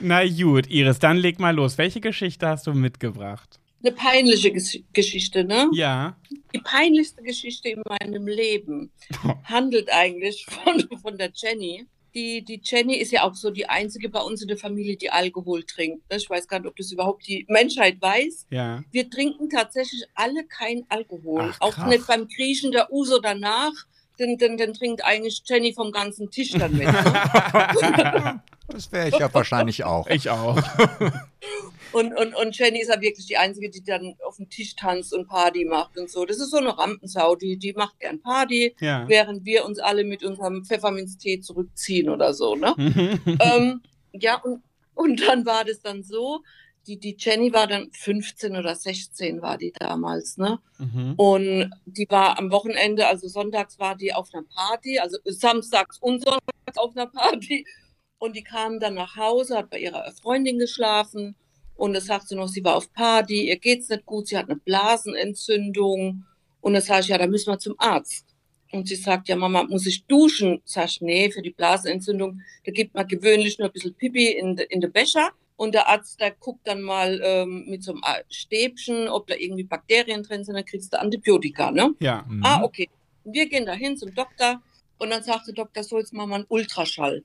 Na 0.00 0.26
gut, 0.26 0.68
Iris, 0.68 0.98
dann 0.98 1.16
leg 1.16 1.38
mal 1.38 1.54
los. 1.54 1.78
Welche 1.78 2.00
Geschichte 2.00 2.48
hast 2.48 2.66
du 2.66 2.74
mitgebracht? 2.74 3.60
Eine 3.82 3.92
peinliche 3.92 4.52
Ges 4.52 4.78
Geschichte, 4.92 5.44
ne? 5.44 5.68
Ja. 5.72 6.16
Die 6.54 6.58
peinlichste 6.58 7.22
Geschichte 7.22 7.68
in 7.68 7.82
meinem 7.86 8.26
Leben 8.26 8.90
handelt 9.44 9.90
eigentlich 9.92 10.46
von, 10.46 10.88
von 11.00 11.16
der 11.16 11.30
Jenny. 11.34 11.86
Die, 12.14 12.42
die 12.42 12.60
Jenny 12.64 12.96
ist 12.96 13.12
ja 13.12 13.22
auch 13.22 13.34
so 13.34 13.50
die 13.50 13.68
einzige 13.68 14.08
bei 14.08 14.20
uns 14.20 14.42
in 14.42 14.48
der 14.48 14.56
Familie, 14.56 14.96
die 14.96 15.10
Alkohol 15.10 15.62
trinkt. 15.62 16.10
ne? 16.10 16.16
Ich 16.16 16.28
weiß 16.28 16.48
gar 16.48 16.58
nicht, 16.58 16.68
ob 16.68 16.74
das 16.74 16.90
überhaupt 16.90 17.28
die 17.28 17.44
Menschheit 17.48 18.00
weiß. 18.00 18.46
Ja. 18.50 18.82
Wir 18.90 19.08
trinken 19.08 19.48
tatsächlich 19.50 20.04
alle 20.14 20.44
kein 20.44 20.84
Alkohol. 20.88 21.52
Ach, 21.52 21.60
auch 21.60 21.86
nicht 21.86 22.06
beim 22.06 22.26
Griechen 22.26 22.72
der 22.72 22.92
Uso 22.92 23.20
danach. 23.20 23.72
Denn, 24.18 24.36
denn, 24.36 24.56
denn 24.56 24.74
trinkt 24.74 25.04
eigentlich 25.04 25.42
Jenny 25.46 25.72
vom 25.72 25.92
ganzen 25.92 26.28
Tisch 26.30 26.50
dann 26.50 26.76
mit. 26.76 26.88
Ne? 26.88 28.42
Das 28.70 28.92
wäre 28.92 29.08
ich 29.08 29.18
ja 29.18 29.32
wahrscheinlich 29.32 29.84
auch. 29.84 30.06
Ich 30.08 30.28
auch. 30.28 30.58
Und, 31.92 32.14
und, 32.16 32.34
und 32.34 32.58
Jenny 32.58 32.80
ist 32.80 32.88
ja 32.88 33.00
wirklich 33.00 33.26
die 33.26 33.36
Einzige, 33.36 33.70
die 33.70 33.82
dann 33.82 34.14
auf 34.26 34.36
dem 34.36 34.48
Tisch 34.50 34.76
tanzt 34.76 35.14
und 35.14 35.26
Party 35.26 35.64
macht 35.64 35.98
und 35.98 36.10
so. 36.10 36.24
Das 36.24 36.38
ist 36.38 36.50
so 36.50 36.58
eine 36.58 36.76
Rampensau, 36.76 37.34
die, 37.34 37.56
die 37.56 37.72
macht 37.72 37.98
gern 38.00 38.20
Party, 38.20 38.74
Ja. 38.80 39.08
während 39.08 39.44
wir 39.44 39.64
uns 39.64 39.78
alle 39.78 40.04
mit 40.04 40.22
unserem 40.22 40.64
Pfefferminztee 40.64 41.40
zurückziehen 41.40 42.08
oder 42.08 42.34
so. 42.34 42.56
Ne? 42.56 42.74
ähm, 43.40 43.80
ja, 44.12 44.40
und, 44.42 44.62
und 44.94 45.26
dann 45.26 45.46
war 45.46 45.64
das 45.64 45.80
dann 45.80 46.02
so, 46.02 46.42
die, 46.86 46.98
die 46.98 47.16
Jenny 47.18 47.52
war 47.52 47.66
dann 47.66 47.90
15 47.92 48.56
oder 48.56 48.74
16 48.74 49.42
war 49.42 49.58
die 49.58 49.72
damals, 49.72 50.38
ne? 50.38 50.58
Mhm. 50.78 51.14
Und 51.16 51.70
die 51.84 52.06
war 52.08 52.38
am 52.38 52.50
Wochenende, 52.50 53.06
also 53.06 53.28
sonntags 53.28 53.78
war 53.78 53.94
die 53.94 54.14
auf 54.14 54.30
einer 54.32 54.44
Party, 54.44 54.98
also 54.98 55.18
samstags 55.24 55.98
und 55.98 56.24
sonntags 56.24 56.76
auf 56.76 56.96
einer 56.96 57.06
Party. 57.06 57.66
Und 58.18 58.36
die 58.36 58.42
kam 58.42 58.80
dann 58.80 58.94
nach 58.94 59.16
Hause, 59.16 59.58
hat 59.58 59.70
bei 59.70 59.78
ihrer 59.78 60.10
Freundin 60.22 60.58
geschlafen. 60.58 61.36
Und 61.78 61.92
da 61.92 62.00
sagt 62.00 62.28
sie 62.28 62.34
noch, 62.34 62.48
sie 62.48 62.64
war 62.64 62.74
auf 62.74 62.92
Party, 62.92 63.48
ihr 63.48 63.56
geht's 63.56 63.88
nicht 63.88 64.04
gut, 64.04 64.26
sie 64.26 64.36
hat 64.36 64.50
eine 64.50 64.58
Blasenentzündung. 64.58 66.24
Und 66.60 66.72
dann 66.72 66.82
sage 66.82 67.02
ich, 67.02 67.06
ja, 67.06 67.18
da 67.18 67.28
müssen 67.28 67.52
wir 67.52 67.58
zum 67.60 67.76
Arzt. 67.78 68.26
Und 68.72 68.88
sie 68.88 68.96
sagt, 68.96 69.28
ja, 69.28 69.36
Mama, 69.36 69.62
muss 69.62 69.86
ich 69.86 70.04
duschen? 70.06 70.60
Sag 70.64 70.86
ich, 70.86 71.00
nee, 71.00 71.30
für 71.30 71.40
die 71.40 71.52
Blasenentzündung, 71.52 72.40
da 72.66 72.72
gibt 72.72 72.96
man 72.96 73.06
gewöhnlich 73.06 73.60
nur 73.60 73.68
ein 73.68 73.72
bisschen 73.72 73.94
Pipi 73.94 74.26
in 74.26 74.56
de, 74.56 74.66
in 74.68 74.80
de 74.80 74.90
Becher. 74.90 75.30
Und 75.54 75.72
der 75.72 75.88
Arzt, 75.88 76.20
der 76.20 76.32
guckt 76.32 76.66
dann 76.66 76.82
mal 76.82 77.20
ähm, 77.22 77.66
mit 77.68 77.84
so 77.84 77.92
einem 77.92 78.02
Stäbchen, 78.28 79.08
ob 79.08 79.28
da 79.28 79.36
irgendwie 79.36 79.62
Bakterien 79.62 80.24
drin 80.24 80.42
sind, 80.42 80.56
dann 80.56 80.64
kriegst 80.64 80.92
du 80.92 80.98
Antibiotika, 81.00 81.70
ne? 81.70 81.94
Ja. 82.00 82.24
Mhm. 82.28 82.42
Ah, 82.44 82.64
okay. 82.64 82.88
Wir 83.24 83.48
gehen 83.48 83.66
dahin 83.66 83.96
zum 83.96 84.12
Doktor 84.12 84.60
und 84.98 85.10
dann 85.10 85.22
sagt 85.22 85.46
der 85.46 85.54
Doktor, 85.54 85.84
so 85.84 85.98
jetzt 85.98 86.12
machen 86.12 86.30
wir 86.30 86.36
einen 86.36 86.46
Ultraschall. 86.48 87.24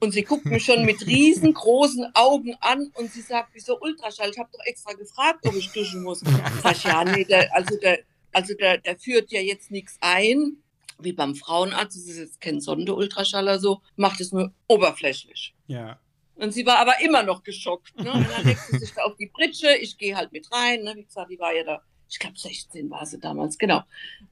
Und 0.00 0.12
sie 0.12 0.22
guckt 0.22 0.44
mich 0.46 0.64
schon 0.64 0.84
mit 0.84 1.06
riesengroßen 1.06 2.12
Augen 2.14 2.56
an 2.60 2.90
und 2.94 3.12
sie 3.12 3.20
sagt, 3.20 3.50
wieso 3.52 3.78
Ultraschall? 3.80 4.30
Ich 4.30 4.38
habe 4.38 4.50
doch 4.52 4.64
extra 4.64 4.92
gefragt, 4.92 5.46
ob 5.46 5.54
ich 5.54 5.70
duschen 5.72 6.02
muss. 6.02 6.20
Sag 6.62 6.76
ich, 6.76 6.84
ja, 6.84 7.04
nee, 7.04 7.24
der, 7.24 7.54
also 7.54 7.76
der, 7.78 8.00
also 8.32 8.54
der, 8.54 8.78
der 8.78 8.98
führt 8.98 9.30
ja 9.30 9.40
jetzt 9.40 9.70
nichts 9.70 9.98
ein, 10.00 10.56
wie 10.98 11.12
beim 11.12 11.34
Frauenarzt, 11.34 11.96
das 11.96 12.04
ist 12.06 12.18
jetzt 12.18 12.40
kein 12.40 12.60
Sonderultraschaller 12.60 13.58
so, 13.58 13.82
macht 13.96 14.20
es 14.20 14.32
nur 14.32 14.52
oberflächlich. 14.68 15.54
Ja. 15.66 15.98
Und 16.36 16.52
sie 16.52 16.66
war 16.66 16.78
aber 16.78 17.00
immer 17.00 17.22
noch 17.22 17.42
geschockt. 17.42 17.96
Ne? 17.96 18.10
Und 18.12 18.28
dann 18.30 18.46
legt 18.46 18.60
sie 18.60 18.78
sich 18.78 18.92
da 18.94 19.02
auf 19.02 19.16
die 19.16 19.28
Pritsche, 19.28 19.76
ich 19.76 19.98
gehe 19.98 20.16
halt 20.16 20.32
mit 20.32 20.50
rein. 20.50 20.82
Ne? 20.82 20.94
Wie 20.96 21.04
gesagt, 21.04 21.30
die 21.30 21.38
war 21.38 21.54
ja 21.54 21.62
da, 21.64 21.82
ich 22.12 22.18
glaube 22.18 22.38
16 22.38 22.90
war 22.90 23.06
sie 23.06 23.18
damals, 23.18 23.56
genau. 23.56 23.82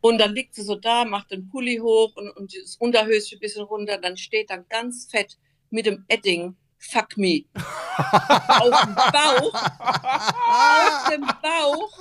Und 0.03 0.19
dann 0.19 0.35
liegt 0.35 0.55
sie 0.55 0.63
so 0.63 0.75
da, 0.75 1.07
macht 1.07 1.31
den 1.31 1.49
Pulli 1.49 1.79
hoch 1.79 2.15
und, 2.15 2.31
und 2.37 2.55
das 2.55 2.77
Unterhöschen 2.77 3.39
ein 3.39 3.41
bisschen 3.41 3.65
runter. 3.65 3.97
Dann 3.97 4.19
steht 4.19 4.51
dann 4.51 4.67
ganz 4.69 5.09
fett 5.11 5.39
mit 5.71 5.87
dem 5.87 6.05
Edding, 6.09 6.57
fuck 6.79 7.17
me, 7.17 7.45
auf 7.55 8.83
dem 8.83 8.95
Bauch, 8.95 9.55
auf 9.79 11.11
dem 11.11 11.27
Bauch. 11.43 11.99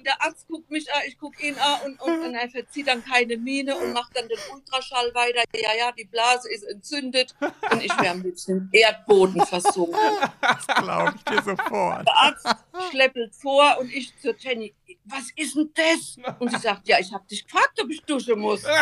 Und 0.00 0.06
der 0.06 0.22
Arzt 0.22 0.48
guckt 0.48 0.70
mich 0.70 0.90
an, 0.94 1.02
ich 1.06 1.18
gucke 1.18 1.46
ihn 1.46 1.54
an 1.58 1.78
und, 1.84 2.00
und, 2.00 2.24
und 2.24 2.34
er 2.34 2.48
verzieht 2.48 2.88
dann 2.88 3.04
keine 3.04 3.36
Miene 3.36 3.76
und 3.76 3.92
macht 3.92 4.16
dann 4.16 4.26
den 4.28 4.38
Ultraschall 4.50 5.12
weiter. 5.12 5.42
Ja, 5.54 5.76
ja, 5.76 5.92
die 5.92 6.06
Blase 6.06 6.50
ist 6.50 6.62
entzündet 6.62 7.34
und 7.70 7.84
ich 7.84 7.90
wäre 7.98 8.12
am 8.12 8.22
liebsten 8.22 8.52
im 8.52 8.70
Erdboden 8.72 9.44
versunken. 9.44 10.00
Das 10.40 10.66
glaube 10.66 11.12
ich 11.16 11.22
dir 11.24 11.42
sofort. 11.42 12.06
Der 12.06 12.16
Arzt 12.16 12.48
schleppelt 12.90 13.34
vor 13.34 13.76
und 13.78 13.92
ich 13.92 14.16
zur 14.22 14.34
Jenny, 14.38 14.74
was 15.04 15.30
ist 15.36 15.54
denn 15.54 15.70
das? 15.74 16.16
Und 16.38 16.50
sie 16.50 16.56
sagt, 16.58 16.88
ja, 16.88 16.98
ich 16.98 17.12
habe 17.12 17.26
dich 17.26 17.44
gefragt, 17.44 17.78
ob 17.82 17.90
ich 17.90 18.00
duschen 18.02 18.38
muss. 18.38 18.64
und 18.64 18.72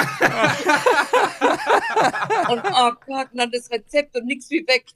oh 2.65 2.93
Gott, 3.07 3.29
dann 3.33 3.51
das 3.51 3.69
Rezept 3.71 4.15
und 4.17 4.27
nichts 4.27 4.49
wie 4.51 4.65
weg. 4.69 4.87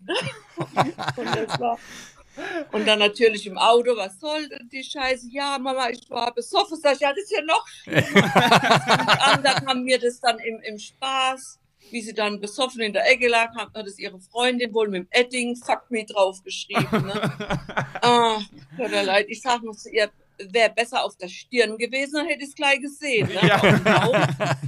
Und 1.16 1.34
das 1.34 1.58
war 1.58 1.78
und 2.72 2.86
dann 2.86 2.98
natürlich 2.98 3.46
im 3.46 3.58
Auto, 3.58 3.96
was 3.96 4.18
soll 4.18 4.48
denn 4.48 4.68
die 4.70 4.84
Scheiße? 4.84 5.28
Ja, 5.30 5.58
Mama, 5.58 5.90
ich 5.90 6.08
war 6.10 6.32
besoffen. 6.34 6.78
Sag 6.80 6.94
ich, 6.94 7.00
ja, 7.00 7.10
das 7.10 7.24
ist 7.24 7.32
ja 7.32 7.42
noch 7.42 7.66
anderen 9.32 9.66
haben 9.66 9.84
mir 9.84 9.98
das 9.98 10.20
dann 10.20 10.38
im, 10.38 10.60
im 10.60 10.78
Spaß, 10.78 11.58
wie 11.90 12.00
sie 12.00 12.14
dann 12.14 12.40
besoffen 12.40 12.80
in 12.80 12.92
der 12.92 13.10
Ecke 13.10 13.28
lag, 13.28 13.54
hat 13.54 13.70
das 13.74 13.98
ihre 13.98 14.20
Freundin 14.20 14.72
wohl 14.72 14.88
mit 14.88 15.02
dem 15.02 15.08
Edding 15.10 15.56
Fuck 15.56 15.90
me 15.90 16.04
draufgeschrieben. 16.04 17.06
Ne? 17.06 17.12
ah, 18.02 18.40
tut 18.76 18.90
mir 18.90 19.02
leid. 19.02 19.26
Ich 19.28 19.42
sag 19.42 19.62
noch 19.62 19.76
zu 19.76 19.90
ihr, 19.90 20.10
wäre 20.50 20.70
besser 20.70 21.04
auf 21.04 21.16
der 21.16 21.28
Stirn 21.28 21.78
gewesen, 21.78 22.14
dann 22.14 22.26
hätte 22.26 22.42
ich 22.42 22.50
es 22.50 22.54
gleich 22.54 22.80
gesehen. 22.80 23.28
Ne? 23.28 23.48
Ja. 23.48 23.58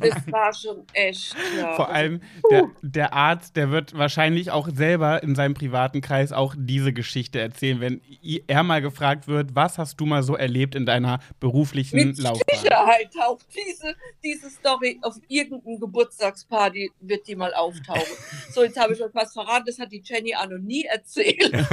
Das 0.00 0.32
war 0.32 0.52
schon 0.52 0.84
echt. 0.92 1.34
Ja. 1.58 1.74
Vor 1.74 1.88
allem 1.88 2.20
der, 2.50 2.70
der 2.82 3.12
Arzt, 3.12 3.56
der 3.56 3.70
wird 3.70 3.96
wahrscheinlich 3.96 4.50
auch 4.50 4.68
selber 4.72 5.22
in 5.22 5.34
seinem 5.34 5.54
privaten 5.54 6.00
Kreis 6.00 6.32
auch 6.32 6.54
diese 6.56 6.92
Geschichte 6.92 7.40
erzählen, 7.40 7.80
wenn 7.80 8.00
er 8.46 8.62
mal 8.62 8.82
gefragt 8.82 9.26
wird, 9.28 9.54
was 9.54 9.78
hast 9.78 10.00
du 10.00 10.06
mal 10.06 10.22
so 10.22 10.36
erlebt 10.36 10.74
in 10.74 10.86
deiner 10.86 11.20
beruflichen 11.40 11.96
Mit 11.96 12.18
Laufbahn? 12.18 12.60
Sicherheit 12.60 13.12
taucht 13.12 13.46
diese, 13.54 13.94
diese 14.22 14.50
Story 14.50 14.98
auf 15.02 15.16
irgendeinem 15.28 15.80
Geburtstagsparty, 15.80 16.90
wird 17.00 17.26
die 17.26 17.36
mal 17.36 17.54
auftauchen. 17.54 18.02
So, 18.50 18.62
jetzt 18.62 18.78
habe 18.78 18.92
ich 18.92 19.02
euch 19.02 19.14
was 19.14 19.32
verraten, 19.32 19.64
das 19.66 19.78
hat 19.78 19.92
die 19.92 20.02
Jenny 20.04 20.34
auch 20.34 20.48
noch 20.48 20.58
nie 20.58 20.84
erzählt. 20.84 21.52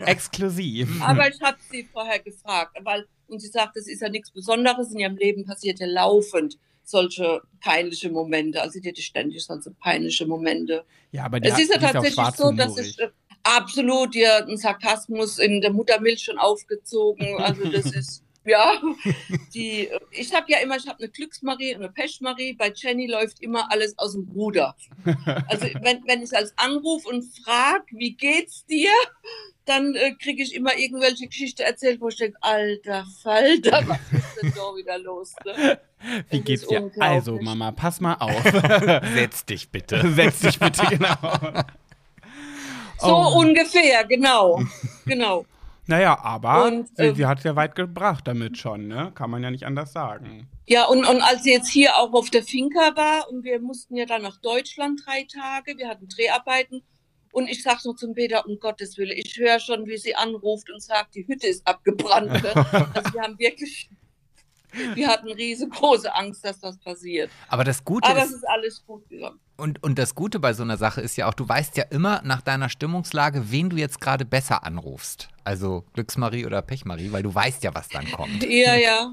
Exklusiv. 0.06 0.88
aber 1.02 1.28
ich 1.28 1.40
habe 1.40 1.58
sie 1.70 1.88
vorher 1.96 2.18
gefragt, 2.18 2.76
weil, 2.84 3.06
und 3.26 3.40
sie 3.40 3.48
sagt, 3.48 3.74
das 3.76 3.86
ist 3.86 4.02
ja 4.02 4.10
nichts 4.10 4.30
Besonderes, 4.30 4.92
in 4.92 4.98
ihrem 4.98 5.16
Leben 5.16 5.46
passiert 5.46 5.80
ja 5.80 5.86
laufend 5.86 6.58
solche 6.84 7.40
peinliche 7.60 8.10
Momente. 8.10 8.60
Also 8.60 8.78
die 8.80 8.88
hatte 8.88 9.00
ständig 9.00 9.42
solche 9.44 9.70
peinliche 9.70 10.26
Momente. 10.26 10.84
Ja, 11.10 11.24
aber 11.24 11.40
der 11.40 11.54
Es 11.54 11.58
ist 11.58 11.72
ja 11.72 11.78
die 11.78 11.86
tatsächlich 11.86 12.30
so, 12.36 12.52
dass 12.52 12.76
ich 12.76 12.98
äh, 12.98 13.08
absolut 13.42 14.14
ihr 14.14 14.44
einen 14.44 14.58
Sarkasmus 14.58 15.38
in 15.38 15.62
der 15.62 15.72
Muttermilch 15.72 16.22
schon 16.22 16.38
aufgezogen. 16.38 17.40
Also 17.40 17.64
das 17.70 17.86
ist 18.00 18.22
ja 18.46 18.80
die. 19.54 19.88
Ich 20.10 20.34
habe 20.34 20.46
ja 20.50 20.58
immer, 20.58 20.76
ich 20.76 20.86
habe 20.86 20.98
eine 20.98 21.08
Glücksmarie 21.08 21.74
und 21.74 21.82
eine 21.82 21.92
Pechmarie. 21.92 22.54
Bei 22.54 22.72
Jenny 22.74 23.06
läuft 23.06 23.40
immer 23.42 23.70
alles 23.70 23.98
aus 23.98 24.12
dem 24.12 24.28
Ruder. 24.34 24.74
Also 25.48 25.66
wenn, 25.82 26.02
wenn 26.06 26.22
ich 26.22 26.36
als 26.36 26.52
anrufe 26.56 27.08
und 27.08 27.24
frage, 27.44 27.84
wie 27.92 28.12
geht's 28.14 28.64
dir? 28.66 28.90
Dann 29.64 29.94
äh, 29.96 30.14
kriege 30.14 30.42
ich 30.44 30.54
immer 30.54 30.76
irgendwelche 30.78 31.26
Geschichten 31.26 31.62
erzählt, 31.62 32.00
wo 32.00 32.08
ich 32.08 32.16
denke, 32.16 32.38
alter 32.40 33.04
Falter, 33.22 33.82
was 33.88 33.98
ist 34.12 34.42
denn 34.42 34.52
da 34.54 34.76
wieder 34.76 34.98
los? 34.98 35.34
Ne? 35.44 35.80
Wie 36.30 36.38
Es 36.38 36.44
geht's 36.44 36.66
dir? 36.68 36.90
Also, 37.00 37.38
Mama, 37.40 37.72
pass 37.72 38.00
mal 38.00 38.14
auf. 38.14 38.42
Setz 39.14 39.44
dich 39.44 39.68
bitte. 39.68 40.08
Setz 40.14 40.38
dich 40.40 40.58
bitte 40.60 40.86
genau. 40.88 41.16
So 42.98 43.08
Oh. 43.14 43.40
ungefähr, 43.40 44.04
genau. 44.04 44.62
Genau. 45.04 45.44
Naja, 45.86 46.18
aber 46.18 46.66
Und, 46.66 46.96
sie, 46.96 47.04
ähm, 47.04 47.14
sie 47.14 47.26
hat 47.26 47.44
ja 47.44 47.54
weit 47.54 47.74
gebracht 47.76 48.26
damit 48.26 48.58
schon, 48.58 48.88
ne? 48.88 49.12
Kann 49.14 49.30
man 49.30 49.42
ja 49.42 49.50
nicht 49.50 49.64
anders 49.64 49.92
sagen. 49.92 50.48
Ja, 50.66 50.86
und, 50.86 51.06
und 51.06 51.22
als 51.22 51.44
sie 51.44 51.52
jetzt 51.52 51.68
hier 51.68 51.96
auch 51.96 52.12
auf 52.12 52.30
der 52.30 52.42
Finca 52.42 52.96
war 52.96 53.30
und 53.30 53.44
wir 53.44 53.60
mussten 53.60 53.96
ja 53.96 54.04
dann 54.04 54.22
nach 54.22 54.38
Deutschland 54.40 55.02
drei 55.06 55.26
Tage, 55.32 55.78
wir 55.78 55.88
hatten 55.88 56.08
Dreharbeiten 56.08 56.82
und 57.32 57.48
ich 57.48 57.62
sag 57.62 57.84
nur 57.84 57.94
zum 57.96 58.14
Peter, 58.14 58.46
um 58.46 58.58
Gottes 58.58 58.96
Willen, 58.98 59.16
ich 59.16 59.36
höre 59.36 59.60
schon, 59.60 59.86
wie 59.86 59.98
sie 59.98 60.16
anruft 60.16 60.70
und 60.70 60.82
sagt, 60.82 61.14
die 61.14 61.26
Hütte 61.28 61.46
ist 61.46 61.66
abgebrannt. 61.66 62.32
Ne? 62.32 62.52
Also 62.94 63.12
wir 63.12 63.22
haben 63.22 63.38
wirklich, 63.38 63.88
wir 64.94 65.08
hatten 65.08 65.28
riesengroße 65.30 66.14
Angst, 66.14 66.44
dass 66.44 66.60
das 66.60 66.78
passiert. 66.78 67.30
Aber 67.48 67.64
das 67.64 67.84
Gute 67.84 68.08
Aber 68.08 68.20
es 68.20 68.30
ist, 68.30 68.36
ist 68.36 68.48
alles 68.48 68.84
gut 68.86 69.08
gegangen. 69.08 69.38
und, 69.56 69.82
und 69.82 69.98
das 69.98 70.14
Gute 70.14 70.38
bei 70.40 70.52
so 70.52 70.62
einer 70.62 70.76
Sache 70.76 71.00
ist 71.00 71.16
ja 71.16 71.28
auch, 71.28 71.34
du 71.34 71.48
weißt 71.48 71.76
ja 71.76 71.84
immer 71.90 72.20
nach 72.24 72.40
deiner 72.42 72.68
Stimmungslage, 72.68 73.50
wen 73.50 73.70
du 73.70 73.76
jetzt 73.76 74.00
gerade 74.00 74.24
besser 74.24 74.64
anrufst. 74.64 75.28
Also 75.44 75.84
Glücksmarie 75.94 76.46
oder 76.46 76.62
Pechmarie, 76.62 77.12
weil 77.12 77.22
du 77.22 77.34
weißt 77.34 77.62
ja, 77.64 77.74
was 77.74 77.88
dann 77.88 78.10
kommt. 78.10 78.42
Ja, 78.44 78.74
ja. 78.74 79.12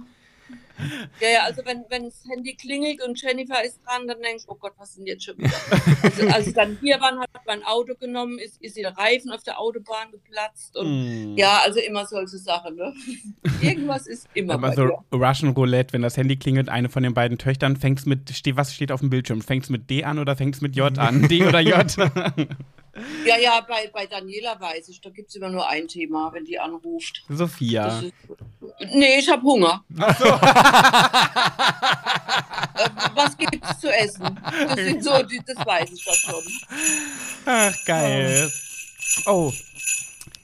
Ja, 1.21 1.29
ja, 1.29 1.43
also 1.43 1.61
wenn, 1.65 1.85
wenn 1.89 2.05
das 2.05 2.23
Handy 2.27 2.55
klingelt 2.55 3.01
und 3.05 3.21
Jennifer 3.21 3.63
ist 3.63 3.79
dran, 3.85 4.07
dann 4.07 4.21
denke 4.21 4.37
ich, 4.37 4.43
oh 4.47 4.55
Gott, 4.55 4.73
was 4.77 4.95
denn 4.95 5.05
jetzt 5.05 5.23
schon 5.23 5.37
wieder? 5.37 5.51
Also, 6.01 6.27
als 6.27 6.45
sie 6.45 6.53
dann 6.53 6.77
hier 6.81 6.99
waren, 6.99 7.19
hat 7.19 7.29
mein 7.45 7.63
Auto 7.63 7.93
genommen, 7.95 8.39
ist, 8.39 8.61
ist 8.61 8.75
ihr 8.75 8.89
Reifen 8.89 9.31
auf 9.31 9.43
der 9.43 9.59
Autobahn 9.59 10.11
geplatzt 10.11 10.75
und 10.75 10.93
Mm. 10.93 11.37
ja, 11.37 11.59
also 11.63 11.79
immer 11.79 12.05
solche 12.05 12.37
Sachen, 12.37 12.75
ne? 12.75 12.93
Irgendwas 13.61 14.07
ist 14.07 14.27
immer 14.33 14.55
Aber 14.55 14.73
so. 14.73 15.03
Russian 15.13 15.51
Roulette, 15.53 15.93
wenn 15.93 16.01
das 16.01 16.17
Handy 16.17 16.35
klingelt, 16.37 16.69
eine 16.69 16.89
von 16.89 17.03
den 17.03 17.13
beiden 17.13 17.37
Töchtern, 17.37 17.77
fängt's 17.77 18.05
mit, 18.05 18.29
steht, 18.31 18.57
was 18.57 18.73
steht 18.73 18.91
auf 18.91 18.99
dem 18.99 19.09
Bildschirm? 19.09 19.41
Fängt's 19.41 19.69
mit 19.69 19.89
D 19.89 20.03
an 20.03 20.19
oder 20.19 20.35
fängt's 20.35 20.59
mit 20.61 20.75
J 20.75 20.97
an? 20.97 21.27
D 21.29 21.43
oder 21.45 21.59
J? 21.61 21.95
Ja, 23.25 23.37
ja, 23.37 23.61
bei, 23.61 23.89
bei 23.91 24.05
Daniela 24.05 24.59
weiß 24.59 24.89
ich, 24.89 25.01
da 25.01 25.09
gibt 25.09 25.29
es 25.29 25.35
immer 25.35 25.49
nur 25.49 25.67
ein 25.67 25.87
Thema, 25.87 26.31
wenn 26.31 26.45
die 26.45 26.59
anruft. 26.59 27.23
Sophia. 27.27 27.99
Ist, 27.99 28.13
nee, 28.93 29.17
ich 29.17 29.27
habe 29.29 29.41
Hunger. 29.41 29.83
Äh, 32.75 32.89
Was 33.15 33.37
gibt's 33.37 33.79
zu 33.79 33.91
essen? 33.91 34.39
Das 34.43 34.75
sind 34.75 35.03
so, 35.03 35.11
das 35.11 35.65
weiß 35.65 35.91
ich 35.91 36.03
schon. 36.03 36.43
Ach, 37.45 37.75
geil. 37.85 38.51
Oh. 39.25 39.51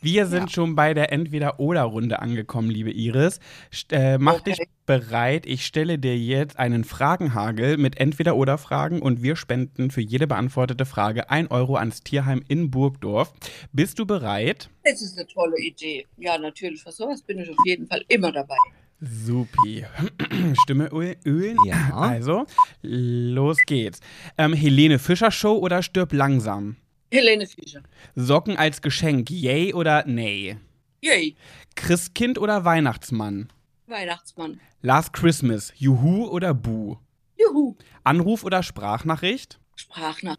Wir 0.02 0.26
sind 0.28 0.52
schon 0.52 0.76
bei 0.76 0.94
der 0.94 1.12
Entweder-Oder-Runde 1.12 2.22
angekommen, 2.22 2.70
liebe 2.70 2.92
Iris. 2.92 3.40
St 3.74 3.92
äh, 3.92 4.18
mach 4.18 4.36
Okay. 4.40 4.52
dich 4.54 4.68
bereit. 4.86 5.46
Ich 5.46 5.66
stelle 5.66 6.00
dir 6.00 6.18
jetzt 6.18 6.58
einen 6.58 6.84
Fragenhagel 6.84 7.78
mit 7.78 8.00
Entweder-Oder-Fragen 8.00 9.02
und 9.02 9.22
wir 9.24 9.36
spenden 9.36 9.92
für 9.92 10.02
jede 10.02 10.26
beantwortete 10.28 10.86
Frage 10.86 11.30
1 11.30 11.52
Euro 11.52 11.76
ans 11.76 12.02
Tierheim 12.02 12.42
in 12.48 12.72
Burgdorf. 12.72 13.34
Bist 13.74 14.00
du 14.00 14.06
bereit? 14.06 14.70
Das 14.84 15.02
ist 15.02 15.18
eine 15.18 15.28
tolle 15.28 15.60
Idee. 15.60 16.06
Ja, 16.18 16.38
natürlich. 16.38 16.82
Für 16.82 16.92
sowas 16.92 17.22
bin 17.22 17.40
ich 17.40 17.50
auf 17.50 17.58
jeden 17.66 17.88
Fall 17.88 18.04
immer 18.08 18.32
dabei. 18.32 18.56
Supi. 19.02 19.86
Stimme 20.64 20.88
öl- 20.92 21.18
ölen? 21.26 21.58
Ja. 21.66 21.92
Also, 21.94 22.46
los 22.82 23.58
geht's. 23.66 24.00
Ähm, 24.38 24.54
Helene 24.54 25.00
Fischer 25.00 25.32
Show 25.32 25.58
oder 25.58 25.84
Stirb 25.84 26.14
langsam? 26.14 26.78
Helene 27.12 27.48
Fischer. 27.48 27.82
Socken 28.16 28.58
als 28.58 28.82
Geschenk, 28.82 29.30
yay 29.30 29.74
oder 29.74 30.06
nay? 30.06 30.58
Yay. 31.02 31.36
Christkind 31.76 32.38
oder 32.38 32.66
Weihnachtsmann? 32.66 33.50
Weihnachtsmann. 33.88 34.60
Last 34.82 35.14
Christmas, 35.14 35.74
Juhu 35.76 36.28
oder 36.28 36.54
Bu? 36.54 36.98
Juhu. 37.38 37.76
Anruf 38.04 38.44
oder 38.44 38.62
Sprachnachricht? 38.62 39.60
Sprachnach. 39.76 40.38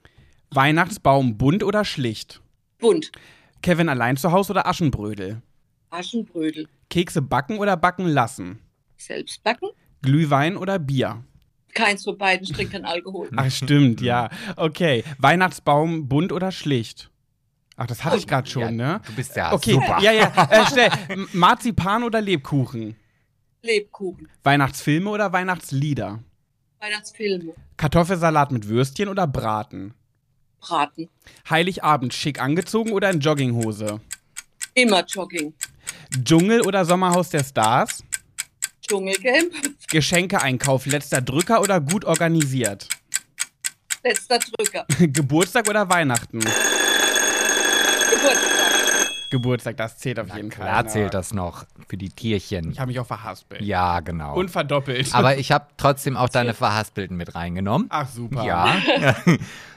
Weihnachtsbaum 0.50 1.36
bunt 1.38 1.64
oder 1.64 1.84
schlicht? 1.84 2.40
Bunt. 2.78 3.10
Kevin 3.62 3.88
allein 3.88 4.16
zu 4.16 4.30
Hause 4.32 4.52
oder 4.52 4.66
Aschenbrödel? 4.66 5.42
Aschenbrödel. 5.90 6.68
Kekse 6.88 7.22
backen 7.22 7.58
oder 7.58 7.76
backen 7.76 8.06
lassen? 8.06 8.60
Selbst 8.96 9.42
backen. 9.42 9.70
Glühwein 10.02 10.56
oder 10.56 10.78
Bier? 10.78 11.24
Keins 11.74 12.04
von 12.04 12.18
beiden 12.18 12.44
ich 12.44 12.52
trinke 12.52 12.72
keinen 12.72 12.84
Alkohol. 12.84 13.30
Ach, 13.36 13.50
stimmt, 13.50 14.00
ja. 14.00 14.28
Okay. 14.56 15.04
Weihnachtsbaum 15.18 16.08
bunt 16.08 16.32
oder 16.32 16.50
schlicht? 16.52 17.10
Ach, 17.76 17.86
das 17.86 18.04
hatte 18.04 18.16
ich 18.18 18.26
gerade 18.26 18.48
schon, 18.48 18.62
Ja, 18.62 18.70
ne? 18.70 19.00
Du 19.06 19.14
bist 19.14 19.34
ja 19.36 19.52
Okay, 19.52 19.72
super. 19.72 19.98
ja, 20.02 20.12
ja. 20.12 20.32
Äh, 20.50 20.66
schnell. 20.66 20.90
Marzipan 21.32 22.02
oder 22.02 22.20
Lebkuchen? 22.20 22.96
Lebkuchen. 23.62 24.28
Weihnachtsfilme 24.42 25.08
oder 25.10 25.32
Weihnachtslieder? 25.32 26.18
Weihnachtsfilme. 26.80 27.52
Kartoffelsalat 27.76 28.52
mit 28.52 28.68
Würstchen 28.68 29.08
oder 29.08 29.26
Braten? 29.26 29.94
Braten. 30.60 31.08
Heiligabend 31.48 32.12
schick 32.12 32.40
angezogen 32.40 32.92
oder 32.92 33.10
in 33.10 33.20
Jogginghose? 33.20 34.00
Immer 34.74 35.04
Jogging. 35.06 35.54
Dschungel 36.22 36.60
oder 36.62 36.84
Sommerhaus 36.84 37.30
der 37.30 37.44
Stars? 37.44 38.02
Dschungelcamp. 38.90 39.52
Geschenkeeinkauf, 39.88 40.84
letzter 40.86 41.20
Drücker 41.22 41.60
oder 41.62 41.80
gut 41.80 42.04
organisiert? 42.04 42.88
Letzter 44.02 44.40
Drücker. 44.40 44.84
Geburtstag 44.98 45.68
oder 45.68 45.88
Weihnachten? 45.88 46.40
Geburtstag. 48.10 48.36
Geburtstag, 49.30 49.76
das 49.76 49.96
zählt 49.98 50.18
auf 50.18 50.34
jeden 50.34 50.50
Fall. 50.50 50.66
Klar 50.66 50.88
zählt 50.88 51.14
das 51.14 51.32
noch 51.32 51.64
für 51.88 51.96
die 51.96 52.08
Tierchen. 52.08 52.72
Ich 52.72 52.80
habe 52.80 52.88
mich 52.88 52.98
auch 52.98 53.06
verhaspelt. 53.06 53.62
Ja, 53.62 54.00
genau. 54.00 54.34
Und 54.34 54.50
verdoppelt. 54.50 55.10
Aber 55.14 55.38
ich 55.38 55.52
habe 55.52 55.66
trotzdem 55.76 56.16
auch 56.16 56.28
deine 56.28 56.52
Verhaspelten 56.60 57.16
mit 57.16 57.36
reingenommen. 57.36 57.86
Ach, 57.90 58.08
super. 58.08 58.42
Ja. 58.44 58.74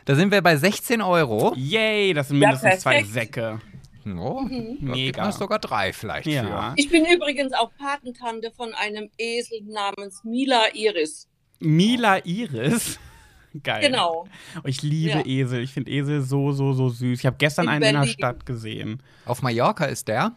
da 0.05 0.15
sind 0.15 0.31
wir 0.31 0.41
bei 0.41 0.57
16 0.57 1.03
Euro. 1.03 1.53
Yay, 1.55 2.13
das 2.15 2.29
sind 2.29 2.41
Ja, 2.41 2.47
mindestens 2.47 2.79
zwei 2.81 3.03
perfekt. 3.03 3.13
Säcke. 3.13 3.61
Oh, 4.05 4.41
da 4.49 4.55
gibt 4.55 4.81
Mega. 4.81 5.29
es 5.29 5.37
sogar 5.37 5.59
drei 5.59 5.93
vielleicht 5.93 6.27
Ja. 6.27 6.73
Ich 6.75 6.89
bin 6.89 7.05
übrigens 7.05 7.53
auch 7.53 7.71
Patentante 7.77 8.51
von 8.51 8.73
einem 8.73 9.09
Esel 9.17 9.61
namens 9.63 10.23
Mila 10.23 10.63
Iris. 10.73 11.27
Mila 11.59 12.17
Iris. 12.25 12.99
Geil. 13.63 13.81
Genau. 13.81 14.25
Oh, 14.57 14.67
Ich 14.67 14.81
liebe 14.81 15.19
Ja. 15.19 15.25
Esel. 15.25 15.61
Ich 15.63 15.71
finde 15.73 15.91
Esel 15.91 16.21
so, 16.21 16.51
so, 16.51 16.73
so 16.73 16.89
süß. 16.89 17.19
Ich 17.19 17.25
habe 17.25 17.35
gestern 17.37 17.65
In 17.65 17.69
einen 17.69 17.83
in 17.83 17.93
der 17.93 17.99
Berlin. 17.99 18.13
Stadt 18.13 18.45
gesehen. 18.45 19.01
für. 19.23 19.29
Auf 19.29 19.41
Mallorca 19.43 19.85
ist 19.85 20.07
der. 20.07 20.31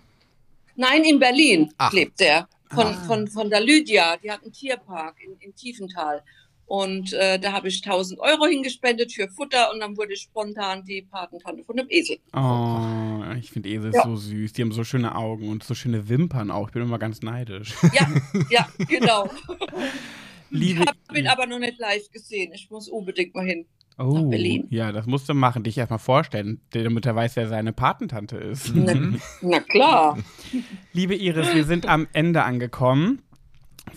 Nein, 0.76 1.02
in 1.04 1.18
Berlin 1.18 1.72
Ach. 1.78 1.92
lebt 1.92 2.20
der. 2.20 2.46
Von, 2.70 2.86
Ah. 2.86 2.92
von, 3.06 3.26
von 3.28 3.48
der 3.48 3.60
Lydia. 3.62 4.16
Die 4.18 4.30
hat 4.30 4.42
einen 4.42 4.52
Tierpark 4.52 5.16
in, 5.24 5.36
in 5.40 5.54
Tiefenthal. 5.54 6.22
Und 6.66 7.12
äh, 7.12 7.38
da 7.38 7.52
habe 7.52 7.68
ich 7.68 7.82
1000 7.84 8.18
Euro 8.18 8.46
hingespendet 8.46 9.12
für 9.12 9.28
Futter 9.28 9.72
und 9.72 9.78
dann 9.78 9.96
wurde 9.96 10.14
ich 10.14 10.22
spontan 10.22 10.84
die 10.84 11.02
Patentante 11.02 11.62
von 11.62 11.76
dem 11.76 11.86
Esel. 11.88 12.18
Oh, 12.34 13.22
ich 13.38 13.50
finde 13.50 13.68
Esel 13.68 13.92
Ja. 13.94 14.02
so 14.02 14.16
süß. 14.16 14.52
Die 14.52 14.62
haben 14.62 14.72
so 14.72 14.82
schöne 14.82 15.14
Augen 15.14 15.48
und 15.48 15.62
so 15.62 15.74
schöne 15.74 16.08
Wimpern 16.08 16.50
auch. 16.50 16.66
Ich 16.68 16.72
bin 16.74 16.82
immer 16.82 16.98
ganz 16.98 17.22
neidisch. 17.22 17.72
Ja, 17.92 18.08
ja, 18.50 18.68
genau. 18.88 19.30
Liebe 20.50 20.82
Ich 20.82 20.86
habe 20.88 21.18
ihn 21.18 21.26
aber 21.28 21.46
noch 21.46 21.58
nicht 21.58 21.78
live 21.78 22.10
gesehen. 22.10 22.52
Ich 22.52 22.70
muss 22.70 22.88
unbedingt 22.88 23.34
mal 23.34 23.44
hin. 23.44 23.66
oh, 23.98 24.24
Berlin. 24.28 24.66
ja, 24.70 24.92
das 24.92 25.06
musst 25.06 25.28
du 25.28 25.34
machen. 25.34 25.62
Dich 25.62 25.78
erstmal 25.78 25.98
vorstellen, 25.98 26.60
damit 26.70 27.06
er 27.06 27.14
weiß, 27.16 27.36
wer 27.36 27.48
seine 27.48 27.72
Patentante 27.72 28.36
ist. 28.36 28.72
Na, 28.74 28.94
na 29.40 29.60
klar. 29.60 30.18
Liebe 30.92 31.14
Iris, 31.14 31.54
wir 31.54 31.64
sind 31.64 31.86
am 31.86 32.06
Ende 32.12 32.42
angekommen. 32.44 33.22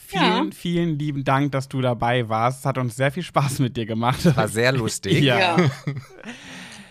Vielen, 0.05 0.23
Ja. 0.23 0.45
vielen 0.55 0.97
lieben 0.99 1.23
Dank, 1.23 1.51
dass 1.51 1.67
du 1.69 1.81
dabei 1.81 2.27
warst. 2.29 2.59
Es 2.59 2.65
hat 2.65 2.77
uns 2.77 2.95
sehr 2.95 3.11
viel 3.11 3.23
Spaß 3.23 3.59
mit 3.59 3.77
dir 3.77 3.85
gemacht. 3.85 4.35
War 4.35 4.47
sehr 4.47 4.71
lustig. 4.71 5.21
Ja. 5.23 5.39
Ja. 5.57 5.69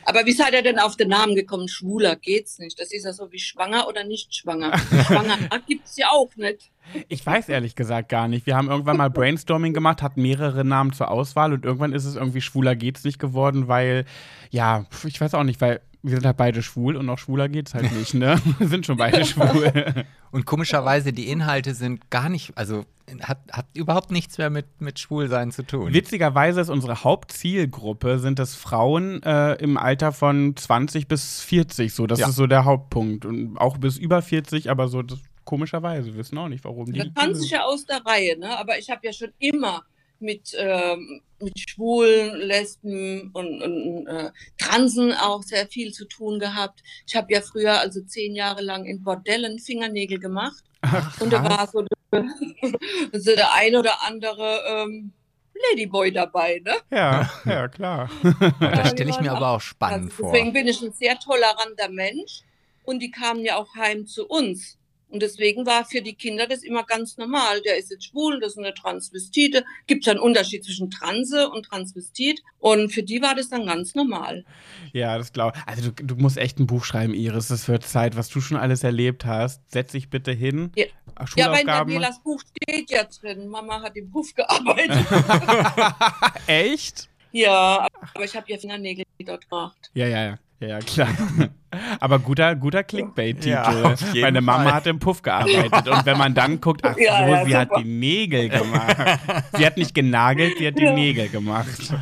Aber 0.05 0.25
wie 0.25 0.33
seid 0.33 0.55
ihr 0.55 0.63
denn 0.63 0.79
auf 0.79 0.97
den 0.97 1.09
Namen 1.09 1.35
gekommen? 1.35 1.69
Schwuler 1.69 2.17
geht's 2.17 2.59
nicht. 2.59 2.81
Das 2.81 2.93
ist 2.93 3.05
ja 3.05 3.13
so 3.13 3.31
wie 3.31 3.39
schwanger 3.39 3.87
oder 3.89 4.05
nicht 4.05 4.35
schwanger. 4.35 4.77
Schwanger 5.07 5.37
gibt's 5.67 5.99
ja 5.99 6.07
auch 6.11 6.35
nicht. 6.37 6.71
Ich 7.09 7.27
weiß 7.27 7.51
ehrlich 7.51 7.75
gesagt 7.75 8.09
gar 8.09 8.27
nicht. 8.27 8.47
Wir 8.47 8.57
haben 8.57 8.71
irgendwann 8.71 8.97
mal 8.97 9.11
Brainstorming 9.11 9.75
gemacht, 9.75 10.01
hatten 10.01 10.23
mehrere 10.23 10.65
Namen 10.65 10.95
zur 10.95 11.11
Auswahl 11.11 11.53
und 11.53 11.67
irgendwann 11.67 11.93
ist 11.93 12.07
es 12.07 12.17
irgendwie 12.17 12.41
schwuler 12.41 12.75
geht's 12.75 13.05
nicht 13.05 13.19
geworden, 13.19 13.69
weil, 13.69 14.07
ja, 14.49 14.87
ich 15.05 15.21
weiß 15.21 15.35
auch 15.35 15.45
nicht, 15.45 15.61
weil 15.61 15.83
wir 16.03 16.13
sind 16.17 16.27
halt 16.27 16.37
beide 16.37 16.63
schwul 16.63 16.97
und 16.97 17.07
noch 17.07 17.19
schwuler 17.19 17.49
geht's 17.49 17.75
halt 17.75 17.91
nicht, 17.93 18.15
ne? 18.15 18.41
Wir 18.59 18.69
sind 18.69 18.87
schon 18.87 18.97
beide 18.97 19.25
schwul. 19.25 20.05
Und 20.31 20.45
komischerweise, 20.45 21.13
die 21.13 21.29
Inhalte 21.29 21.75
sind 21.75 22.11
gar 22.11 22.29
nicht, 22.29 22.53
also 22.57 22.85
hat, 23.23 23.39
hat 23.51 23.67
überhaupt 23.75 24.11
nichts 24.11 24.37
mehr 24.39 24.51
mit, 24.51 24.67
mit 24.81 24.99
Schwulsein 24.99 25.51
zu 25.51 25.63
tun. 25.67 25.93
Witzigerweise 25.95 26.61
ist 26.61 26.69
unsere 26.69 27.03
Hauptzielgruppe, 27.03 28.19
sind 28.19 28.39
es 28.39 28.55
Frauen 28.55 29.23
äh, 29.23 29.55
im 29.55 29.77
Alter 29.79 30.13
von 30.13 30.55
20 30.55 31.09
bis 31.09 31.41
40, 31.41 31.93
so. 31.95 32.07
Das 32.07 32.19
Ja. 32.21 32.29
ist 32.29 32.37
so 32.37 32.47
der 32.47 32.65
Hauptpunkt. 32.65 33.25
Und 33.25 33.57
auch 33.57 33.79
bis 33.79 33.97
über 33.97 34.21
40, 34.23 34.71
aber 34.71 34.89
so 34.89 35.03
das, 35.03 35.19
komischerweise, 35.45 36.09
wir 36.13 36.17
wissen 36.17 36.37
auch 36.39 36.49
nicht, 36.49 36.65
warum 36.65 36.93
die. 36.93 36.99
Das 36.99 37.09
tanzt 37.15 37.41
sich 37.43 37.51
ja 37.51 37.65
aus 37.65 37.87
der 37.87 38.05
Reihe, 38.05 38.39
ne? 38.39 38.59
Aber 38.59 38.79
ich 38.79 38.91
habe 38.91 39.01
ja 39.05 39.13
schon 39.13 39.31
immer 39.39 39.83
mit, 40.21 40.55
ähm, 40.57 41.21
mit 41.41 41.59
Schwulen, 41.59 42.37
Lesben 42.37 43.31
und, 43.33 43.63
und 43.63 44.07
äh, 44.07 44.31
Transen 44.59 45.13
auch 45.13 45.43
sehr 45.43 45.67
viel 45.67 45.93
zu 45.93 46.07
tun 46.07 46.39
gehabt. 46.39 46.83
Ich 47.07 47.15
habe 47.17 47.33
ja 47.33 47.41
früher, 47.41 47.79
also 47.81 48.01
zehn 48.03 48.35
Jahre 48.35 48.63
lang 48.63 48.85
in 48.85 49.03
Bordellen 49.03 49.59
Fingernägel 49.59 50.19
gemacht. 50.19 50.65
Ach, 50.83 51.21
Und 51.21 51.33
da 51.33 51.43
war 51.43 51.67
so, 51.69 51.85
so 53.13 53.35
der 53.35 53.53
ein 53.55 53.77
oder 53.77 54.03
andere 54.07 54.63
ähm, 54.69 55.13
Ladyboy 55.71 56.13
dabei, 56.13 56.63
ne? 56.65 56.75
Ja, 56.91 57.31
ja, 57.45 57.69
klar. 57.69 58.11
das 58.61 58.91
stelle 58.91 59.11
ich 59.11 59.21
mir 59.21 59.33
aber 59.33 59.51
auch 59.51 59.61
spannend 59.61 60.11
Also 60.11 60.23
vor. 60.23 60.33
deswegen 60.33 60.53
bin 60.53 60.69
ich 60.69 60.81
ein 60.83 60.93
sehr 60.93 61.19
toleranter 61.19 61.89
Mensch 61.91 62.43
und 62.85 63.01
die 63.01 63.11
kamen 63.11 63.45
ja 63.45 63.57
auch 63.57 63.75
heim 63.75 64.07
zu 64.07 64.27
uns. 64.27 64.78
Und 65.09 65.23
deswegen 65.23 65.67
war 65.67 65.85
für 65.85 66.03
die 66.03 66.15
Kinder 66.15 66.47
das 66.47 66.63
immer 66.63 66.85
ganz 66.85 67.17
normal. 67.17 67.61
Der 67.63 67.79
ist 67.79 67.91
jetzt 67.91 68.07
schwul, 68.07 68.41
das 68.41 68.53
ist 68.53 68.59
eine 68.59 68.75
Transvestite. 68.75 69.65
Gibt 69.87 70.07
ja 70.07 70.13
einen 70.13 70.21
Unterschied 70.21 70.65
zwischen 70.65 70.91
Transe 70.91 71.49
und 71.49 71.65
Transvestit. 71.65 72.43
Und 72.59 72.93
für 72.93 73.03
die 73.03 73.23
war 73.23 73.35
das 73.35 73.49
dann 73.49 73.67
ganz 73.67 73.95
normal. 73.95 74.45
Ja, 74.93 75.17
das 75.17 75.33
glaube 75.33 75.57
ich. 75.57 75.63
Also 75.67 75.91
du, 75.91 76.05
du 76.05 76.17
musst 76.17 76.37
echt 76.37 76.59
ein 76.59 76.67
Buch 76.67 76.85
schreiben, 76.85 77.15
Iris. 77.15 77.49
Das 77.49 77.69
wird 77.69 77.85
Zeit, 77.85 78.17
was 78.17 78.29
du 78.29 78.41
schon 78.41 78.57
alles 78.57 78.85
erlebt 78.85 79.25
hast. 79.25 79.71
Setz 79.71 79.93
dich 79.93 80.11
bitte 80.11 80.33
hin. 80.33 80.73
Ja. 80.77 80.87
Ja, 81.19 81.27
Schulaufgaben. 81.27 81.67
Danielas 81.67 82.23
Buch 82.23 82.41
steht 82.41 82.91
ja 82.91 83.05
drin, 83.05 83.49
Mama 83.49 83.83
hat 83.83 83.97
im 83.97 84.11
Puff 84.11 84.35
gearbeitet. 84.35 85.07
echt? 86.47 87.09
ja, 87.33 87.87
aber 88.15 88.25
ich 88.25 88.37
habe 88.37 88.47
ja 88.49 88.59
Fingernägel 88.59 89.05
dort 89.21 89.49
gemacht. 89.49 89.91
Ja, 89.95 90.07
ja, 90.07 90.25
ja. 90.25 90.39
Ja, 90.61 90.79
klar. 90.81 91.09
Aber 92.01 92.19
guter, 92.19 92.57
guter 92.57 92.83
Clickbait-Titel. 92.83 93.49
Ja, 93.51 93.95
Meine 94.21 94.41
Mama 94.41 94.65
Fall. 94.65 94.73
hat 94.75 94.87
im 94.89 94.99
Puff 94.99 95.23
gearbeitet. 95.23 95.87
Und 95.89 96.05
wenn 96.07 96.19
man 96.19 96.35
dann 96.35 96.61
guckt, 96.61 96.81
ach 96.85 96.95
so, 96.97 97.01
Ja, 97.01 97.29
ja, 97.29 97.45
sie 97.45 97.57
hat 97.57 97.69
super. 97.69 97.83
die 97.83 97.89
Nägel 97.89 98.49
gemacht. 98.49 98.97
Sie 99.57 99.65
hat 99.65 99.77
nicht 99.77 99.95
genagelt, 99.95 100.59
sie 100.59 100.67
hat 100.67 100.79
die 100.79 100.83
Ja. 100.85 100.93
Nägel 100.95 101.29
gemacht. 101.29 101.93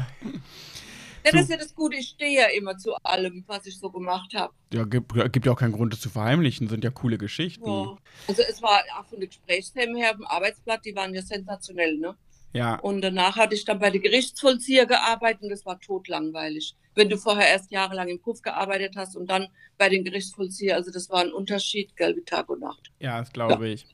Ja, 1.24 1.32
das 1.32 1.42
ist 1.42 1.50
ja 1.50 1.56
das 1.56 1.74
Gute, 1.74 1.96
ich 1.96 2.08
stehe 2.10 2.40
ja 2.40 2.46
immer 2.56 2.78
zu 2.78 2.94
allem, 3.02 3.42
was 3.48 3.66
ich 3.66 3.76
so 3.78 3.90
gemacht 3.90 4.32
habe. 4.34 4.52
Ja, 4.72 4.84
gibt, 4.84 5.12
gibt 5.32 5.44
ja 5.44 5.52
auch 5.52 5.58
keinen 5.58 5.72
Grund, 5.72 5.92
das 5.92 6.00
zu 6.00 6.08
verheimlichen. 6.08 6.68
Sind 6.68 6.84
ja 6.84 6.90
coole 6.90 7.18
Geschichten. 7.18 7.68
Ja. 7.68 7.96
Also 8.28 8.42
es 8.48 8.62
war 8.62 8.80
auch 8.98 9.06
von 9.06 9.18
den 9.20 9.28
Gesprächsthemen 9.28 9.96
her, 9.96 10.12
am 10.14 10.24
Arbeitsblatt, 10.24 10.84
die 10.84 10.94
waren 10.94 11.12
ja 11.14 11.22
sensationell, 11.22 11.98
ne? 11.98 12.14
Ja. 12.56 12.76
Und 12.76 13.02
danach 13.02 13.36
hatte 13.36 13.54
ich 13.54 13.64
dann 13.64 13.78
bei 13.78 13.90
der 13.90 14.00
Gerichtsvollzieher 14.00 14.86
gearbeitet 14.86 15.42
und 15.42 15.50
das 15.50 15.64
war 15.66 15.78
totlangweilig. 15.80 16.74
Wenn 16.94 17.08
du 17.08 17.18
vorher 17.18 17.48
erst 17.48 17.70
jahrelang 17.70 18.08
im 18.08 18.18
Puff 18.18 18.42
gearbeitet 18.42 18.94
hast 18.96 19.16
und 19.16 19.28
dann 19.30 19.48
bei 19.78 19.88
den 19.88 20.02
Gerichtsvollzieher, 20.04 20.74
also 20.76 20.90
das 20.90 21.10
war 21.10 21.20
ein 21.20 21.32
Unterschied, 21.32 21.96
gell, 21.96 22.16
wie 22.16 22.22
Tag 22.22 22.48
und 22.48 22.60
Nacht. 22.60 22.90
Ja, 23.00 23.18
das 23.18 23.32
glaube 23.32 23.68
ich. 23.68 23.86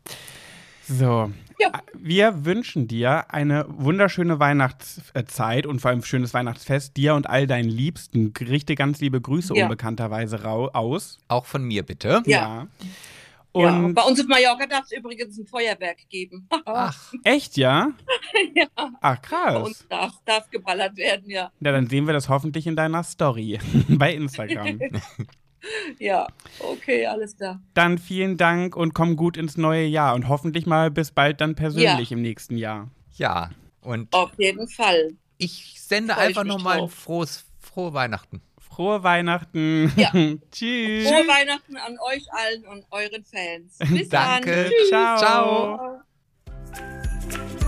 So. 0.89 1.31
Ja. 1.59 1.71
Wir 1.95 2.45
wünschen 2.45 2.89
dir 2.89 3.33
eine 3.33 3.65
wunderschöne 3.69 4.41
Weihnachtszeit 4.41 5.67
und 5.67 5.81
vor 5.81 5.91
allem 5.91 6.01
ein 6.01 6.05
schönes 6.05 6.35
Weihnachtsfest. 6.35 6.97
Dir 6.97 7.15
und 7.15 7.29
all 7.29 7.47
deinen 7.47 7.69
Liebsten. 7.69 8.33
Richte 8.41 8.75
ganz 8.75 9.01
liebe 9.01 9.21
Grüße 9.21 9.55
Ja. 9.57 9.65
unbekannterweise 9.65 10.43
rau 10.43 10.69
aus. 10.71 11.19
Auch 11.29 11.47
von 11.47 11.63
mir 11.63 11.85
bitte. 11.85 12.23
Ja. 12.27 12.67
Und 13.53 13.65
ja. 13.65 13.89
Bei 13.93 14.03
uns 14.03 14.19
auf 14.19 14.27
Mallorca 14.27 14.67
darf 14.67 14.85
es 14.87 14.93
übrigens 14.93 15.39
ein 15.39 15.47
Feuerwerk 15.47 15.99
geben. 16.09 16.49
Ach, 16.65 17.13
echt, 17.23 17.57
ja? 17.59 17.93
ja, 18.55 18.67
Ach, 18.77 18.93
bei 19.01 19.17
krass. 19.17 19.63
uns 19.63 19.87
darf, 19.89 20.13
darf 20.25 20.49
geballert 20.51 20.97
werden, 20.97 21.29
ja. 21.29 21.53
Ja, 21.61 21.73
dann 21.73 21.87
sehen 21.87 22.07
wir 22.07 22.15
das 22.15 22.29
hoffentlich 22.31 22.67
in 22.67 22.77
deiner 22.77 23.03
Story 23.03 23.59
bei 23.89 24.15
Instagram. 24.15 24.81
Ja, 26.01 26.27
okay, 26.59 27.07
alles 27.07 27.37
klar. 27.37 27.63
Dann 27.75 27.97
vielen 27.99 28.37
Dank 28.37 28.75
und 28.75 28.95
komm 28.95 29.15
gut 29.15 29.37
ins 29.37 29.57
neue 29.57 29.85
Jahr 29.85 30.17
und 30.17 30.27
hoffentlich 30.27 30.67
mal 30.67 30.91
bis 30.91 31.13
bald 31.13 31.41
dann 31.41 31.55
persönlich 31.55 32.11
im 32.11 32.21
nächsten 32.21 32.57
Jahr. 32.57 32.91
ja. 33.13 33.51
Und 33.81 34.13
Auf 34.13 34.33
jeden 34.39 34.67
Fall. 34.67 35.15
ich 35.39 35.81
sende 35.81 36.15
Freu 36.15 36.21
ich 36.23 36.29
einfach 36.29 36.43
nochmal 36.45 36.89
frohes, 36.89 37.45
frohe 37.61 37.93
Weihnachten. 37.95 38.43
Frohe 38.75 39.03
Weihnachten. 39.03 39.93
Ja. 39.97 40.11
Tschüss. 40.51 41.09
Frohe 41.09 41.29
Weihnachten 41.29 41.77
an 41.77 41.99
euch 42.01 42.25
allen 42.33 42.65
und 42.67 42.87
euren 42.91 43.25
Fans. 43.25 43.79
Bis 43.79 44.09
Danke. 44.09 44.51
dann. 44.51 44.71
Tschüss. 44.71 44.89
Ciao. 44.89 45.19
Ciao. 45.19 46.03
Ciao. 46.73 47.62